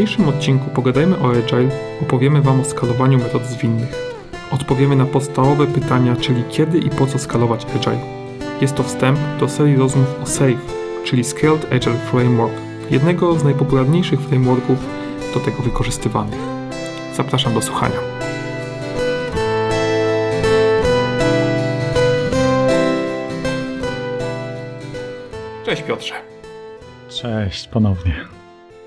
dzisiejszym 0.00 0.28
odcinku 0.28 0.70
pogadajmy 0.70 1.18
o 1.18 1.30
Agile, 1.30 1.68
opowiemy 2.02 2.42
Wam 2.42 2.60
o 2.60 2.64
skalowaniu 2.64 3.18
metod 3.18 3.46
zwinnych. 3.46 3.94
Odpowiemy 4.50 4.96
na 4.96 5.06
podstawowe 5.06 5.66
pytania, 5.66 6.16
czyli 6.16 6.44
kiedy 6.50 6.78
i 6.78 6.90
po 6.90 7.06
co 7.06 7.18
skalować 7.18 7.66
Agile. 7.76 8.00
Jest 8.60 8.74
to 8.74 8.82
wstęp 8.82 9.18
do 9.40 9.48
serii 9.48 9.76
rozmów 9.76 10.06
o 10.22 10.26
SAFe, 10.26 10.58
czyli 11.04 11.24
Scaled 11.24 11.72
Agile 11.72 11.98
Framework, 12.10 12.52
jednego 12.90 13.38
z 13.38 13.44
najpopularniejszych 13.44 14.20
frameworków 14.20 14.78
do 15.34 15.40
tego 15.40 15.62
wykorzystywanych. 15.62 16.40
Zapraszam 17.14 17.54
do 17.54 17.62
słuchania. 17.62 17.96
Cześć 25.64 25.82
Piotrze. 25.82 26.14
Cześć 27.08 27.68
ponownie. 27.68 28.14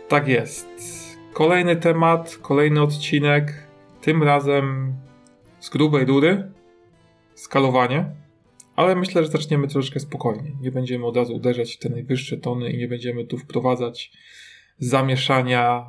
Tak 0.08 0.28
jest. 0.28 0.93
Kolejny 1.34 1.76
temat, 1.76 2.38
kolejny 2.42 2.82
odcinek. 2.82 3.68
Tym 4.02 4.24
razem 4.24 4.96
z 5.60 5.70
grubej 5.70 6.06
rury. 6.06 6.52
Skalowanie. 7.36 8.06
Ale 8.76 8.96
myślę, 8.96 9.24
że 9.24 9.32
zaczniemy 9.32 9.68
troszeczkę 9.68 10.00
spokojnie. 10.00 10.52
Nie 10.62 10.72
będziemy 10.72 11.06
od 11.06 11.18
razu 11.18 11.36
uderzać 11.36 11.76
w 11.76 11.80
te 11.80 11.90
najwyższe 11.90 12.38
tony 12.38 12.72
i 12.72 12.78
nie 12.78 12.88
będziemy 12.88 13.26
tu 13.26 13.38
wprowadzać 13.38 14.12
zamieszania 14.78 15.86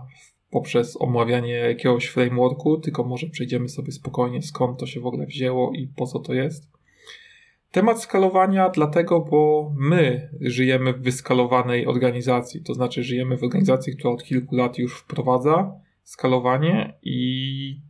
poprzez 0.50 1.00
omawianie 1.00 1.52
jakiegoś 1.52 2.06
frameworku, 2.06 2.80
tylko 2.80 3.04
może 3.04 3.26
przejdziemy 3.26 3.68
sobie 3.68 3.92
spokojnie 3.92 4.42
skąd 4.42 4.78
to 4.78 4.86
się 4.86 5.00
w 5.00 5.06
ogóle 5.06 5.26
wzięło 5.26 5.72
i 5.72 5.88
po 5.96 6.06
co 6.06 6.18
to 6.18 6.34
jest. 6.34 6.73
Temat 7.74 8.02
skalowania 8.02 8.68
dlatego, 8.68 9.20
bo 9.20 9.72
my 9.76 10.30
żyjemy 10.40 10.92
w 10.92 11.02
wyskalowanej 11.02 11.86
organizacji, 11.86 12.62
to 12.62 12.74
znaczy 12.74 13.02
żyjemy 13.02 13.36
w 13.38 13.42
organizacji, 13.42 13.96
która 13.96 14.14
od 14.14 14.24
kilku 14.24 14.56
lat 14.56 14.78
już 14.78 14.98
wprowadza 14.98 15.72
skalowanie 16.02 16.98
i 17.02 17.80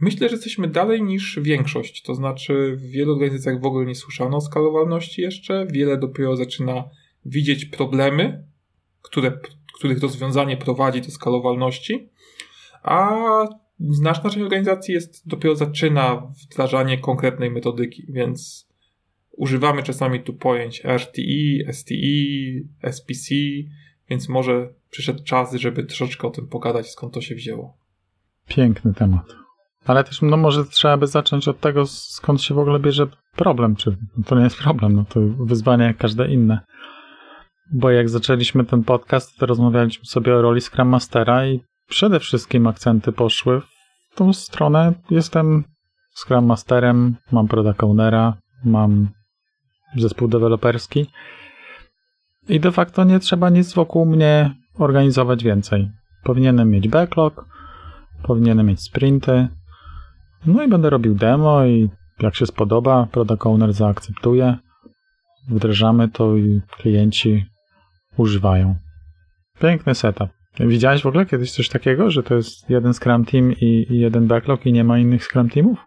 myślę, 0.00 0.28
że 0.28 0.34
jesteśmy 0.34 0.68
dalej 0.68 1.02
niż 1.02 1.40
większość, 1.42 2.02
to 2.02 2.14
znaczy 2.14 2.76
w 2.76 2.82
wielu 2.82 3.12
organizacjach 3.12 3.60
w 3.60 3.66
ogóle 3.66 3.86
nie 3.86 3.94
słyszano 3.94 4.36
o 4.36 4.40
skalowalności 4.40 5.22
jeszcze, 5.22 5.66
wiele 5.70 5.98
dopiero 5.98 6.36
zaczyna 6.36 6.84
widzieć 7.24 7.64
problemy, 7.64 8.44
które, 9.02 9.38
których 9.74 10.02
rozwiązanie 10.02 10.56
prowadzi 10.56 11.00
do 11.00 11.10
skalowalności, 11.10 12.08
a 12.82 13.18
znaczna 13.80 14.30
część 14.30 14.42
organizacji 14.42 14.94
jest 14.94 15.28
dopiero 15.28 15.56
zaczyna 15.56 16.22
wdrażanie 16.42 16.98
konkretnej 16.98 17.50
metodyki, 17.50 18.06
więc 18.08 18.71
Używamy 19.36 19.82
czasami 19.82 20.20
tu 20.20 20.34
pojęć 20.34 20.82
RTI, 20.84 21.64
STI, 21.72 22.68
SPC, 22.82 23.34
więc 24.10 24.28
może 24.28 24.68
przyszedł 24.90 25.24
czas, 25.24 25.54
żeby 25.54 25.84
troszeczkę 25.84 26.28
o 26.28 26.30
tym 26.30 26.48
pogadać, 26.48 26.90
skąd 26.90 27.14
to 27.14 27.20
się 27.20 27.34
wzięło. 27.34 27.76
Piękny 28.48 28.94
temat. 28.94 29.36
Ale 29.84 30.04
też, 30.04 30.22
no 30.22 30.36
może 30.36 30.64
trzeba 30.64 30.96
by 30.96 31.06
zacząć 31.06 31.48
od 31.48 31.60
tego, 31.60 31.86
skąd 31.86 32.42
się 32.42 32.54
w 32.54 32.58
ogóle 32.58 32.80
bierze 32.80 33.06
problem, 33.36 33.76
czy 33.76 33.96
to 34.26 34.36
nie 34.36 34.44
jest 34.44 34.58
problem, 34.58 34.92
no 34.92 35.04
to 35.04 35.20
wyzwanie 35.20 35.84
jak 35.84 35.96
każde 35.96 36.28
inne. 36.28 36.60
Bo 37.72 37.90
jak 37.90 38.08
zaczęliśmy 38.08 38.64
ten 38.64 38.84
podcast, 38.84 39.38
to 39.38 39.46
rozmawialiśmy 39.46 40.04
sobie 40.04 40.34
o 40.34 40.42
roli 40.42 40.60
Scrum 40.60 40.88
Mastera 40.88 41.46
i 41.46 41.60
przede 41.88 42.20
wszystkim 42.20 42.66
akcenty 42.66 43.12
poszły 43.12 43.60
w 43.60 44.14
tą 44.14 44.32
stronę. 44.32 44.92
Jestem 45.10 45.64
Scrum 46.14 46.46
Masterem, 46.46 47.16
mam 47.32 47.48
Product 47.48 47.82
Ownera, 47.82 48.36
mam 48.64 49.08
zespół 49.96 50.28
deweloperski. 50.28 51.06
I 52.48 52.60
de 52.60 52.72
facto 52.72 53.04
nie 53.04 53.18
trzeba 53.18 53.50
nic 53.50 53.74
wokół 53.74 54.06
mnie 54.06 54.54
organizować 54.78 55.44
więcej. 55.44 55.90
Powinienem 56.24 56.70
mieć 56.70 56.88
backlog, 56.88 57.46
powinienem 58.22 58.66
mieć 58.66 58.80
sprinty, 58.80 59.48
no 60.46 60.62
i 60.62 60.68
będę 60.68 60.90
robił 60.90 61.14
demo 61.14 61.64
i 61.64 61.90
jak 62.20 62.34
się 62.34 62.46
spodoba, 62.46 63.06
product 63.12 63.46
owner 63.46 63.72
zaakceptuje, 63.72 64.56
wdrażamy 65.48 66.08
to 66.08 66.36
i 66.36 66.60
klienci 66.76 67.44
używają. 68.16 68.74
Piękny 69.60 69.94
setup. 69.94 70.28
Widziałeś 70.60 71.02
w 71.02 71.06
ogóle 71.06 71.26
kiedyś 71.26 71.52
coś 71.52 71.68
takiego, 71.68 72.10
że 72.10 72.22
to 72.22 72.34
jest 72.34 72.70
jeden 72.70 72.94
Scrum 72.94 73.24
Team 73.24 73.52
i, 73.52 73.86
i 73.90 74.00
jeden 74.00 74.26
backlog 74.26 74.66
i 74.66 74.72
nie 74.72 74.84
ma 74.84 74.98
innych 74.98 75.24
Scrum 75.24 75.48
Teamów? 75.48 75.78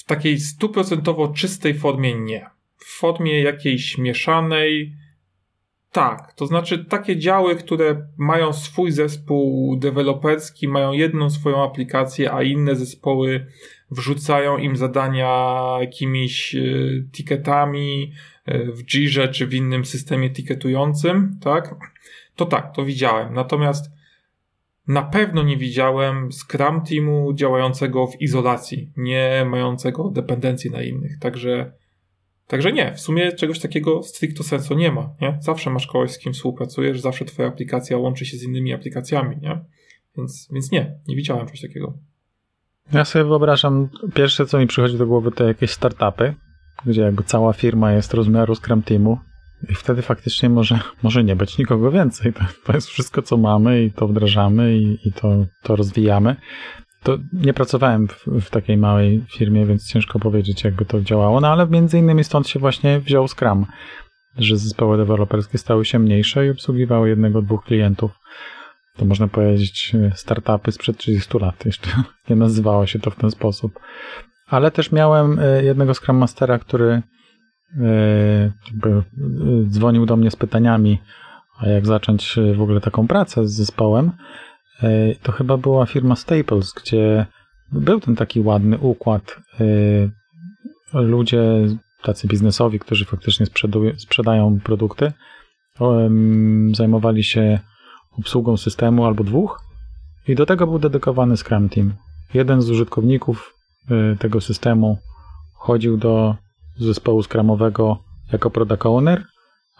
W 0.00 0.04
takiej 0.04 0.40
stuprocentowo 0.40 1.28
czystej 1.28 1.74
formie 1.74 2.14
nie. 2.14 2.46
W 2.76 2.98
formie 2.98 3.42
jakiejś 3.42 3.98
mieszanej, 3.98 4.96
tak. 5.92 6.32
To 6.34 6.46
znaczy 6.46 6.84
takie 6.84 7.16
działy, 7.16 7.56
które 7.56 8.06
mają 8.18 8.52
swój 8.52 8.92
zespół 8.92 9.76
deweloperski, 9.76 10.68
mają 10.68 10.92
jedną 10.92 11.30
swoją 11.30 11.64
aplikację, 11.64 12.32
a 12.32 12.42
inne 12.42 12.76
zespoły 12.76 13.46
wrzucają 13.90 14.58
im 14.58 14.76
zadania 14.76 15.60
jakimiś 15.80 16.54
y, 16.54 17.08
ticketami 17.12 18.12
y, 18.48 18.72
w 18.72 18.84
Jirze 18.84 19.28
czy 19.28 19.46
w 19.46 19.54
innym 19.54 19.84
systemie 19.84 20.30
ticketującym, 20.30 21.38
tak? 21.42 21.74
To 22.36 22.46
tak, 22.46 22.74
to 22.74 22.84
widziałem. 22.84 23.34
Natomiast 23.34 23.99
na 24.90 25.02
pewno 25.02 25.42
nie 25.42 25.56
widziałem 25.56 26.32
Scrum 26.32 26.80
Teamu 26.80 27.32
działającego 27.32 28.06
w 28.06 28.20
izolacji, 28.20 28.92
nie 28.96 29.46
mającego 29.50 30.10
dependencji 30.10 30.70
na 30.70 30.82
innych. 30.82 31.18
Także, 31.18 31.72
także 32.46 32.72
nie, 32.72 32.94
w 32.94 33.00
sumie 33.00 33.32
czegoś 33.32 33.58
takiego 33.58 34.02
stricto 34.02 34.42
sensu 34.42 34.74
nie 34.74 34.92
ma. 34.92 35.14
Nie? 35.20 35.38
Zawsze 35.40 35.70
masz 35.70 35.86
kogoś, 35.86 36.10
z 36.10 36.18
kim 36.18 36.32
współpracujesz, 36.32 37.00
zawsze 37.00 37.24
twoja 37.24 37.48
aplikacja 37.48 37.98
łączy 37.98 38.26
się 38.26 38.36
z 38.36 38.42
innymi 38.42 38.72
aplikacjami. 38.72 39.36
Nie? 39.40 39.64
Więc, 40.16 40.48
więc 40.52 40.70
nie, 40.70 40.98
nie 41.08 41.16
widziałem 41.16 41.46
czegoś 41.46 41.60
takiego. 41.60 41.94
Ja 42.92 43.04
sobie 43.04 43.24
wyobrażam, 43.24 43.88
pierwsze 44.14 44.46
co 44.46 44.58
mi 44.58 44.66
przychodzi 44.66 44.98
do 44.98 45.06
głowy 45.06 45.30
to 45.32 45.44
jakieś 45.48 45.70
startupy, 45.70 46.34
gdzie 46.86 47.02
jakby 47.02 47.22
cała 47.22 47.52
firma 47.52 47.92
jest 47.92 48.14
rozmiaru 48.14 48.54
Scrum 48.54 48.82
Teamu 48.82 49.18
i 49.68 49.74
wtedy 49.74 50.02
faktycznie 50.02 50.48
może, 50.48 50.80
może 51.02 51.24
nie 51.24 51.36
być 51.36 51.58
nikogo 51.58 51.90
więcej. 51.90 52.32
To, 52.32 52.40
to 52.64 52.72
jest 52.72 52.88
wszystko, 52.88 53.22
co 53.22 53.36
mamy 53.36 53.82
i 53.82 53.92
to 53.92 54.08
wdrażamy 54.08 54.76
i, 54.76 55.08
i 55.08 55.12
to, 55.12 55.46
to 55.62 55.76
rozwijamy. 55.76 56.36
To 57.02 57.18
nie 57.32 57.54
pracowałem 57.54 58.08
w, 58.08 58.26
w, 58.26 58.50
takiej 58.50 58.76
małej 58.76 59.24
firmie, 59.28 59.66
więc 59.66 59.88
ciężko 59.88 60.18
powiedzieć, 60.18 60.64
jakby 60.64 60.84
to 60.84 61.00
działało, 61.00 61.40
no 61.40 61.48
ale 61.48 61.66
między 61.66 61.98
innymi 61.98 62.24
stąd 62.24 62.48
się 62.48 62.58
właśnie 62.58 63.00
wziął 63.00 63.28
Scrum, 63.28 63.66
że 64.38 64.56
zespoły 64.56 64.96
deweloperskie 64.96 65.58
stały 65.58 65.84
się 65.84 65.98
mniejsze 65.98 66.46
i 66.46 66.50
obsługiwały 66.50 67.08
jednego, 67.08 67.42
dwóch 67.42 67.64
klientów. 67.64 68.10
To 68.96 69.04
można 69.04 69.28
powiedzieć 69.28 69.92
startupy 70.14 70.72
sprzed 70.72 70.98
30 70.98 71.38
lat. 71.38 71.66
Jeszcze 71.66 71.90
nie 72.30 72.36
nazywało 72.36 72.86
się 72.86 72.98
to 72.98 73.10
w 73.10 73.16
ten 73.16 73.30
sposób. 73.30 73.80
Ale 74.46 74.70
też 74.70 74.92
miałem 74.92 75.38
e, 75.38 75.64
jednego 75.64 75.94
Scrum 75.94 76.16
Mastera, 76.16 76.58
który 76.58 76.92
E, 76.92 77.02
e, 77.02 77.19
dzwonił 79.68 80.06
do 80.06 80.16
mnie 80.16 80.30
z 80.30 80.36
pytaniami, 80.36 80.98
a 81.58 81.68
jak 81.68 81.86
zacząć 81.86 82.36
w 82.56 82.62
ogóle 82.62 82.80
taką 82.80 83.06
pracę 83.06 83.48
z 83.48 83.52
zespołem, 83.52 84.10
e, 84.82 85.14
to 85.22 85.32
chyba 85.32 85.56
była 85.56 85.86
firma 85.86 86.16
Staples, 86.16 86.72
gdzie 86.72 87.26
był 87.72 88.00
ten 88.00 88.16
taki 88.16 88.40
ładny 88.40 88.78
układ. 88.78 89.36
Ludzie 90.92 91.42
tacy 92.02 92.28
biznesowi, 92.28 92.78
którzy 92.78 93.04
faktycznie 93.04 93.46
sprzedają 93.96 94.60
produkty, 94.64 95.12
zajmowali 96.72 97.24
się 97.24 97.60
obsługą 98.18 98.56
systemu 98.56 99.06
albo 99.06 99.24
dwóch 99.24 99.60
i 100.28 100.34
do 100.34 100.46
tego 100.46 100.66
był 100.66 100.78
dedykowany 100.78 101.36
Scrum 101.36 101.68
Team. 101.68 101.92
Jeden 102.34 102.62
z 102.62 102.70
użytkowników 102.70 103.54
tego 104.18 104.40
systemu 104.40 104.98
chodził 105.54 105.96
do 105.96 106.36
zespołu 106.76 107.22
skramowego 107.22 107.98
jako 108.32 108.50
product 108.50 108.86
owner, 108.86 109.24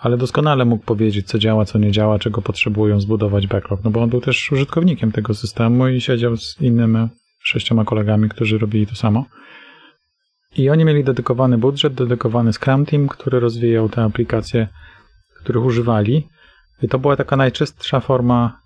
ale 0.00 0.16
doskonale 0.16 0.64
mógł 0.64 0.84
powiedzieć, 0.84 1.26
co 1.26 1.38
działa, 1.38 1.64
co 1.64 1.78
nie 1.78 1.92
działa, 1.92 2.18
czego 2.18 2.42
potrzebują 2.42 3.00
zbudować 3.00 3.46
backlog, 3.46 3.84
no 3.84 3.90
bo 3.90 4.02
on 4.02 4.10
był 4.10 4.20
też 4.20 4.52
użytkownikiem 4.52 5.12
tego 5.12 5.34
systemu 5.34 5.88
i 5.88 6.00
siedział 6.00 6.36
z 6.36 6.60
innymi 6.60 7.08
sześcioma 7.42 7.84
kolegami, 7.84 8.28
którzy 8.28 8.58
robili 8.58 8.86
to 8.86 8.94
samo. 8.94 9.24
I 10.56 10.70
oni 10.70 10.84
mieli 10.84 11.04
dedykowany 11.04 11.58
budżet, 11.58 11.94
dedykowany 11.94 12.52
Scrum 12.52 12.86
Team, 12.86 13.08
który 13.08 13.40
rozwijał 13.40 13.88
te 13.88 14.02
aplikacje, 14.02 14.68
których 15.42 15.64
używali. 15.64 16.28
I 16.82 16.88
to 16.88 16.98
była 16.98 17.16
taka 17.16 17.36
najczystsza 17.36 18.00
forma 18.00 18.60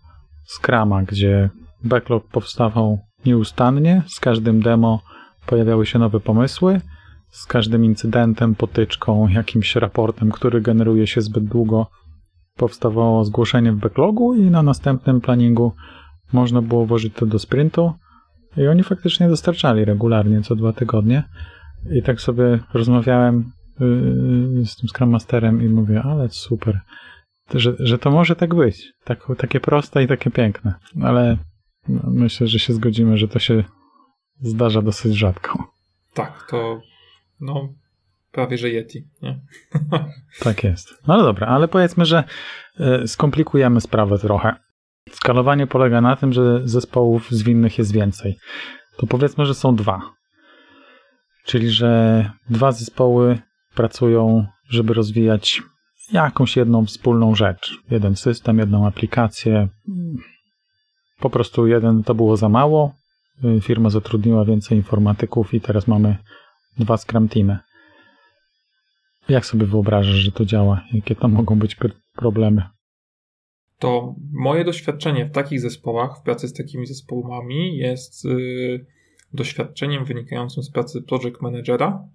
Scrama, 0.47 1.03
gdzie 1.03 1.51
backlog 1.85 2.29
powstawał 2.29 2.99
nieustannie, 3.27 4.03
z 4.07 4.21
każdym 4.21 4.63
demo 4.63 5.03
pojawiały 5.47 5.87
się 5.87 5.99
nowe 5.99 6.21
pomysły, 6.21 6.81
z 7.35 7.47
każdym 7.47 7.85
incydentem, 7.85 8.55
potyczką, 8.55 9.29
jakimś 9.29 9.77
raportem, 9.77 10.31
który 10.31 10.61
generuje 10.61 11.07
się 11.07 11.21
zbyt 11.21 11.45
długo, 11.45 11.87
powstawało 12.57 13.25
zgłoszenie 13.25 13.73
w 13.73 13.77
backlogu 13.77 14.35
i 14.35 14.43
na 14.43 14.63
następnym 14.63 15.21
planningu 15.21 15.73
można 16.33 16.63
było 16.63 16.87
włożyć 16.87 17.15
to 17.15 17.27
do 17.27 17.39
sprintu 17.39 17.93
i 18.57 18.67
oni 18.67 18.83
faktycznie 18.83 19.29
dostarczali 19.29 19.85
regularnie 19.85 20.43
co 20.43 20.57
dwa 20.57 20.73
tygodnie. 20.73 21.23
I 21.91 22.03
tak 22.03 22.21
sobie 22.21 22.59
rozmawiałem 22.75 23.53
yy, 23.81 24.67
z 24.67 24.77
tym 24.77 24.89
Scrum 24.89 25.11
Masterem 25.11 25.63
i 25.63 25.69
mówię, 25.69 26.03
ale 26.03 26.29
super. 26.29 26.81
że, 27.55 27.73
że 27.79 27.99
to 27.99 28.11
może 28.11 28.37
tak 28.37 28.55
być. 28.55 28.93
Tak, 29.05 29.27
takie 29.39 29.61
proste 29.61 30.03
i 30.03 30.09
takie 30.09 30.31
piękne. 30.31 30.75
Ale 31.03 31.37
myślę, 32.05 32.47
że 32.47 32.59
się 32.59 32.73
zgodzimy, 32.73 33.19
że 33.19 33.29
to 33.29 33.39
się 33.39 33.65
zdarza 34.41 34.83
dosyć 34.83 35.15
rzadko. 35.15 35.65
Tak, 36.15 36.47
to 36.51 36.81
no 37.45 37.69
prawie 38.33 38.59
że 38.59 38.69
Yeti, 38.69 39.05
nie? 39.23 39.41
tak 40.45 40.65
jest. 40.65 40.89
No 41.07 41.23
dobra, 41.23 41.47
ale 41.47 41.69
powiedzmy, 41.69 42.05
że 42.05 42.25
y, 43.03 43.09
skomplikujemy 43.09 43.81
sprawę 43.81 44.19
trochę. 44.19 44.55
Skalowanie 45.11 45.67
polega 45.67 46.01
na 46.01 46.17
tym, 46.17 46.33
że 46.33 46.61
zespołów 46.65 47.31
zwinnych 47.31 47.79
jest 47.79 47.93
więcej. 47.93 48.37
To 48.97 49.07
powiedzmy, 49.07 49.47
że 49.47 49.55
są 49.55 49.77
dwa. 49.77 50.01
Czyli, 51.45 51.71
że 51.71 52.31
dwa 52.51 52.73
zespoły 52.73 53.39
pracują, 53.75 54.47
żeby 54.69 54.95
rozwijać 54.95 55.63
jakąś 56.13 56.57
jedną 56.57 56.87
wspólną 56.87 57.35
rzecz. 57.35 57.79
Jeden 57.91 58.17
system, 58.17 58.59
jedną 58.59 58.87
aplikację. 58.87 59.69
Po 61.21 61.31
prostu 61.31 61.67
jeden 61.67 62.03
to 62.03 62.15
było 62.15 62.37
za 62.37 62.49
mało. 62.49 62.95
Firma 63.61 63.91
zatrudniła 63.91 64.45
więcej 64.45 64.79
informatyków 64.79 65.55
i 65.55 65.61
teraz 65.61 65.89
mamy 65.89 66.17
dwa 66.79 66.97
Scrum 66.97 67.29
Teamy. 67.29 67.59
Jak 69.29 69.47
sobie 69.47 69.67
wyobrażasz, 69.67 70.15
że 70.15 70.33
to 70.33 70.45
działa? 70.45 70.85
Jakie 70.93 71.15
to 71.15 71.29
mogą 71.29 71.59
być 71.59 71.77
problemy? 72.17 72.63
To 73.79 74.15
moje 74.33 74.65
doświadczenie 74.65 75.27
w 75.27 75.31
takich 75.31 75.61
zespołach, 75.61 76.19
w 76.19 76.23
pracy 76.23 76.49
z 76.49 76.53
takimi 76.53 76.87
zespołami 76.87 77.77
jest 77.77 78.25
yy, 78.25 78.87
doświadczeniem 79.33 80.05
wynikającym 80.05 80.63
z 80.63 80.71
pracy 80.71 81.03
project 81.03 81.41
managera 81.41 82.09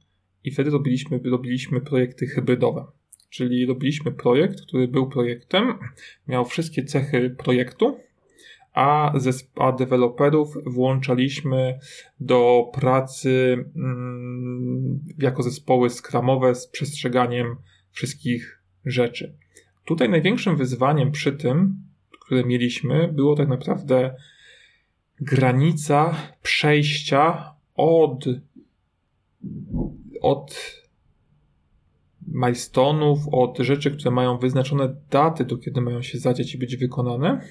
i 0.44 0.52
wtedy 0.52 0.70
robiliśmy, 0.70 1.20
robiliśmy 1.26 1.82
projekty 1.82 2.28
hybrydowe. 2.28 2.86
Czyli 3.30 3.66
robiliśmy 3.66 4.12
projekt, 4.12 4.62
który 4.62 4.88
był 4.88 5.10
projektem, 5.10 5.74
miał 6.28 6.46
wszystkie 6.46 6.84
cechy 6.84 7.30
projektu, 7.30 7.98
a, 8.80 9.14
a 9.56 9.72
deweloperów 9.72 10.58
włączaliśmy 10.66 11.80
do 12.20 12.72
pracy 12.74 13.66
mm, 13.76 15.00
jako 15.18 15.44
zespoły 15.44 15.90
skramowe 15.90 16.56
z 16.56 16.68
przestrzeganiem 16.68 17.56
wszystkich 17.92 18.62
rzeczy. 18.86 19.34
Tutaj 19.86 20.10
największym 20.10 20.58
wyzwaniem 20.58 21.12
przy 21.12 21.32
tym, 21.32 21.76
które 22.22 22.44
mieliśmy, 22.44 23.08
było 23.14 23.36
tak 23.36 23.48
naprawdę 23.48 24.16
granica 25.22 26.16
przejścia 26.42 27.54
od, 27.76 28.26
od 30.22 30.80
milestone'ów, 32.34 33.18
od 33.32 33.58
rzeczy, 33.58 33.92
które 33.92 34.12
mają 34.12 34.38
wyznaczone 34.38 34.96
daty, 35.10 35.46
do 35.46 35.58
kiedy 35.58 35.82
mają 35.82 36.02
się 36.02 36.18
zadziać 36.18 36.56
i 36.56 36.58
być 36.58 36.78
wykonane, 36.78 37.42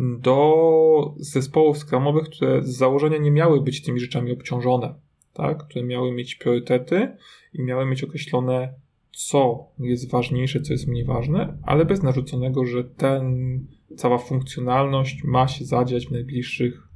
do 0.00 1.14
zespołów 1.16 1.78
skramowych, 1.78 2.24
które 2.24 2.62
z 2.62 2.76
założenia 2.76 3.18
nie 3.18 3.30
miały 3.30 3.60
być 3.60 3.82
tymi 3.82 4.00
rzeczami 4.00 4.32
obciążone, 4.32 4.94
tak? 5.32 5.66
które 5.66 5.84
miały 5.84 6.12
mieć 6.12 6.34
priorytety 6.34 7.16
i 7.54 7.62
miały 7.62 7.86
mieć 7.86 8.04
określone, 8.04 8.74
co 9.12 9.66
jest 9.78 10.10
ważniejsze, 10.10 10.60
co 10.60 10.72
jest 10.72 10.86
mniej 10.86 11.04
ważne, 11.04 11.58
ale 11.62 11.84
bez 11.84 12.02
narzuconego, 12.02 12.64
że 12.64 12.84
ten, 12.84 13.58
cała 13.96 14.18
funkcjonalność 14.18 15.24
ma 15.24 15.48
się 15.48 15.64
zadziać 15.64 16.06
w 16.06 16.10
najbliższych 16.10 16.88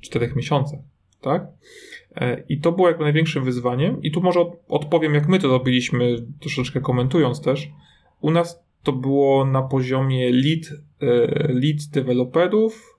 czterech 0.00 0.36
miesiącach. 0.36 0.80
Tak? 1.20 1.46
E, 2.14 2.44
I 2.48 2.60
to 2.60 2.72
było 2.72 2.88
jakby 2.88 3.04
największym 3.04 3.44
wyzwaniem. 3.44 4.02
I 4.02 4.10
tu 4.10 4.20
może 4.20 4.40
odpowiem, 4.68 5.14
jak 5.14 5.28
my 5.28 5.38
to 5.38 5.48
robiliśmy, 5.48 6.16
troszeczkę 6.40 6.80
komentując 6.80 7.40
też. 7.40 7.70
U 8.20 8.30
nas 8.30 8.69
to 8.82 8.92
było 8.92 9.44
na 9.44 9.62
poziomie 9.62 10.30
lead, 10.30 10.82
e, 11.00 11.06
lead 11.52 11.86
deweloperów, 11.92 12.98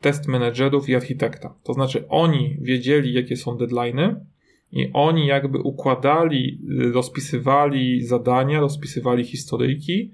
test 0.00 0.28
managerów 0.28 0.88
i 0.88 0.94
architekta. 0.94 1.54
To 1.62 1.72
znaczy 1.72 2.08
oni 2.08 2.56
wiedzieli, 2.60 3.12
jakie 3.12 3.36
są 3.36 3.56
deadlines 3.56 4.16
i 4.72 4.90
oni 4.92 5.26
jakby 5.26 5.58
układali, 5.58 6.58
rozpisywali 6.92 8.02
zadania, 8.02 8.60
rozpisywali 8.60 9.24
historyjki 9.24 10.12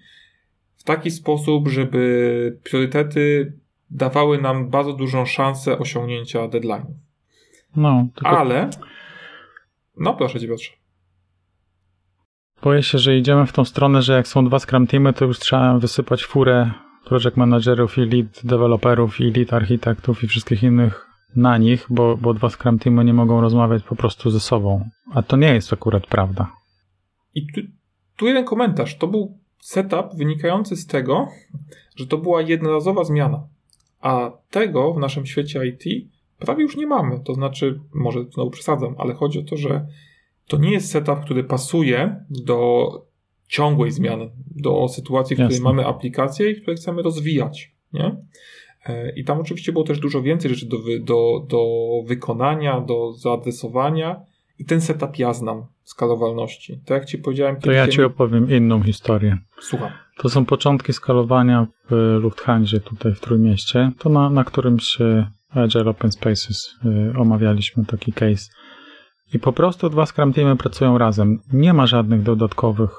w 0.76 0.84
taki 0.84 1.10
sposób, 1.10 1.68
żeby 1.68 2.58
priorytety 2.64 3.52
dawały 3.90 4.40
nam 4.40 4.70
bardzo 4.70 4.92
dużą 4.92 5.26
szansę 5.26 5.78
osiągnięcia 5.78 6.48
deadline'ów. 6.48 6.94
No, 7.76 8.08
tylko... 8.14 8.30
Ale, 8.30 8.70
no 9.96 10.14
proszę 10.14 10.40
Cię 10.40 10.48
Piotrze. 10.48 10.79
Boję 12.62 12.82
się, 12.82 12.98
że 12.98 13.16
idziemy 13.16 13.46
w 13.46 13.52
tą 13.52 13.64
stronę, 13.64 14.02
że 14.02 14.12
jak 14.12 14.28
są 14.28 14.44
dwa 14.44 14.58
Scrum 14.58 14.86
Teamy, 14.86 15.12
to 15.12 15.24
już 15.24 15.38
trzeba 15.38 15.78
wysypać 15.78 16.24
furę 16.24 16.70
project 17.04 17.36
managerów 17.36 17.98
i 17.98 18.00
lead 18.00 18.40
deweloperów 18.44 19.20
i 19.20 19.30
lead 19.30 19.52
architektów 19.52 20.24
i 20.24 20.26
wszystkich 20.26 20.62
innych 20.62 21.06
na 21.36 21.58
nich, 21.58 21.86
bo, 21.90 22.16
bo 22.16 22.34
dwa 22.34 22.50
Scrum 22.50 22.78
Teamy 22.78 23.04
nie 23.04 23.14
mogą 23.14 23.40
rozmawiać 23.40 23.82
po 23.82 23.96
prostu 23.96 24.30
ze 24.30 24.40
sobą. 24.40 24.88
A 25.12 25.22
to 25.22 25.36
nie 25.36 25.54
jest 25.54 25.72
akurat 25.72 26.06
prawda. 26.06 26.52
I 27.34 27.46
tu, 27.46 27.60
tu 28.16 28.26
jeden 28.26 28.44
komentarz. 28.44 28.98
To 28.98 29.06
był 29.06 29.38
setup 29.60 30.16
wynikający 30.16 30.76
z 30.76 30.86
tego, 30.86 31.28
że 31.96 32.06
to 32.06 32.18
była 32.18 32.42
jednorazowa 32.42 33.04
zmiana. 33.04 33.42
A 34.00 34.30
tego 34.50 34.94
w 34.94 34.98
naszym 34.98 35.26
świecie 35.26 35.66
IT 35.66 36.10
prawie 36.38 36.62
już 36.62 36.76
nie 36.76 36.86
mamy. 36.86 37.20
To 37.24 37.34
znaczy, 37.34 37.80
może 37.94 38.24
znowu 38.24 38.50
przesadzam, 38.50 38.94
ale 38.98 39.14
chodzi 39.14 39.38
o 39.38 39.42
to, 39.42 39.56
że 39.56 39.86
to 40.50 40.56
nie 40.56 40.72
jest 40.72 40.90
setup, 40.90 41.20
który 41.20 41.44
pasuje 41.44 42.24
do 42.30 42.88
ciągłej 43.48 43.90
zmiany, 43.90 44.30
do 44.56 44.88
sytuacji, 44.88 45.36
w 45.36 45.38
której 45.38 45.54
Jasne. 45.54 45.64
mamy 45.64 45.86
aplikację 45.86 46.50
i 46.50 46.60
której 46.60 46.76
chcemy 46.76 47.02
rozwijać. 47.02 47.72
Nie? 47.92 48.16
E, 48.86 49.12
I 49.12 49.24
tam 49.24 49.40
oczywiście 49.40 49.72
było 49.72 49.84
też 49.84 49.98
dużo 50.00 50.22
więcej 50.22 50.54
rzeczy 50.54 50.66
do, 50.66 50.76
do, 51.00 51.46
do 51.48 51.66
wykonania, 52.06 52.80
do 52.80 53.12
zaadresowania. 53.12 54.20
I 54.58 54.64
ten 54.64 54.80
setup 54.80 55.18
ja 55.18 55.32
znam 55.32 55.66
skalowalności. 55.82 56.80
Tak 56.86 56.98
jak 57.00 57.04
ci 57.04 57.18
powiedziałem. 57.18 57.56
To 57.56 57.72
ja 57.72 57.88
ci 57.88 58.02
opowiem 58.02 58.50
inną 58.50 58.82
historię. 58.82 59.38
Słucham. 59.60 59.90
To 60.18 60.28
są 60.28 60.44
początki 60.44 60.92
skalowania 60.92 61.66
w 61.90 62.18
Lufthansa 62.22 62.80
tutaj 62.80 63.14
w 63.14 63.20
Trójmieście. 63.20 63.92
To 63.98 64.08
na, 64.08 64.30
na 64.30 64.44
którymś 64.44 64.98
Agile 65.50 65.90
Open 65.90 66.12
Spaces 66.12 66.74
y, 66.84 67.18
omawialiśmy 67.18 67.84
taki 67.84 68.12
case. 68.12 68.50
I 69.34 69.38
po 69.38 69.52
prostu 69.52 69.90
dwa 69.90 70.06
Scrum 70.06 70.32
Teamy 70.32 70.56
pracują 70.56 70.98
razem. 70.98 71.38
Nie 71.52 71.74
ma 71.74 71.86
żadnych 71.86 72.22
dodatkowych 72.22 72.90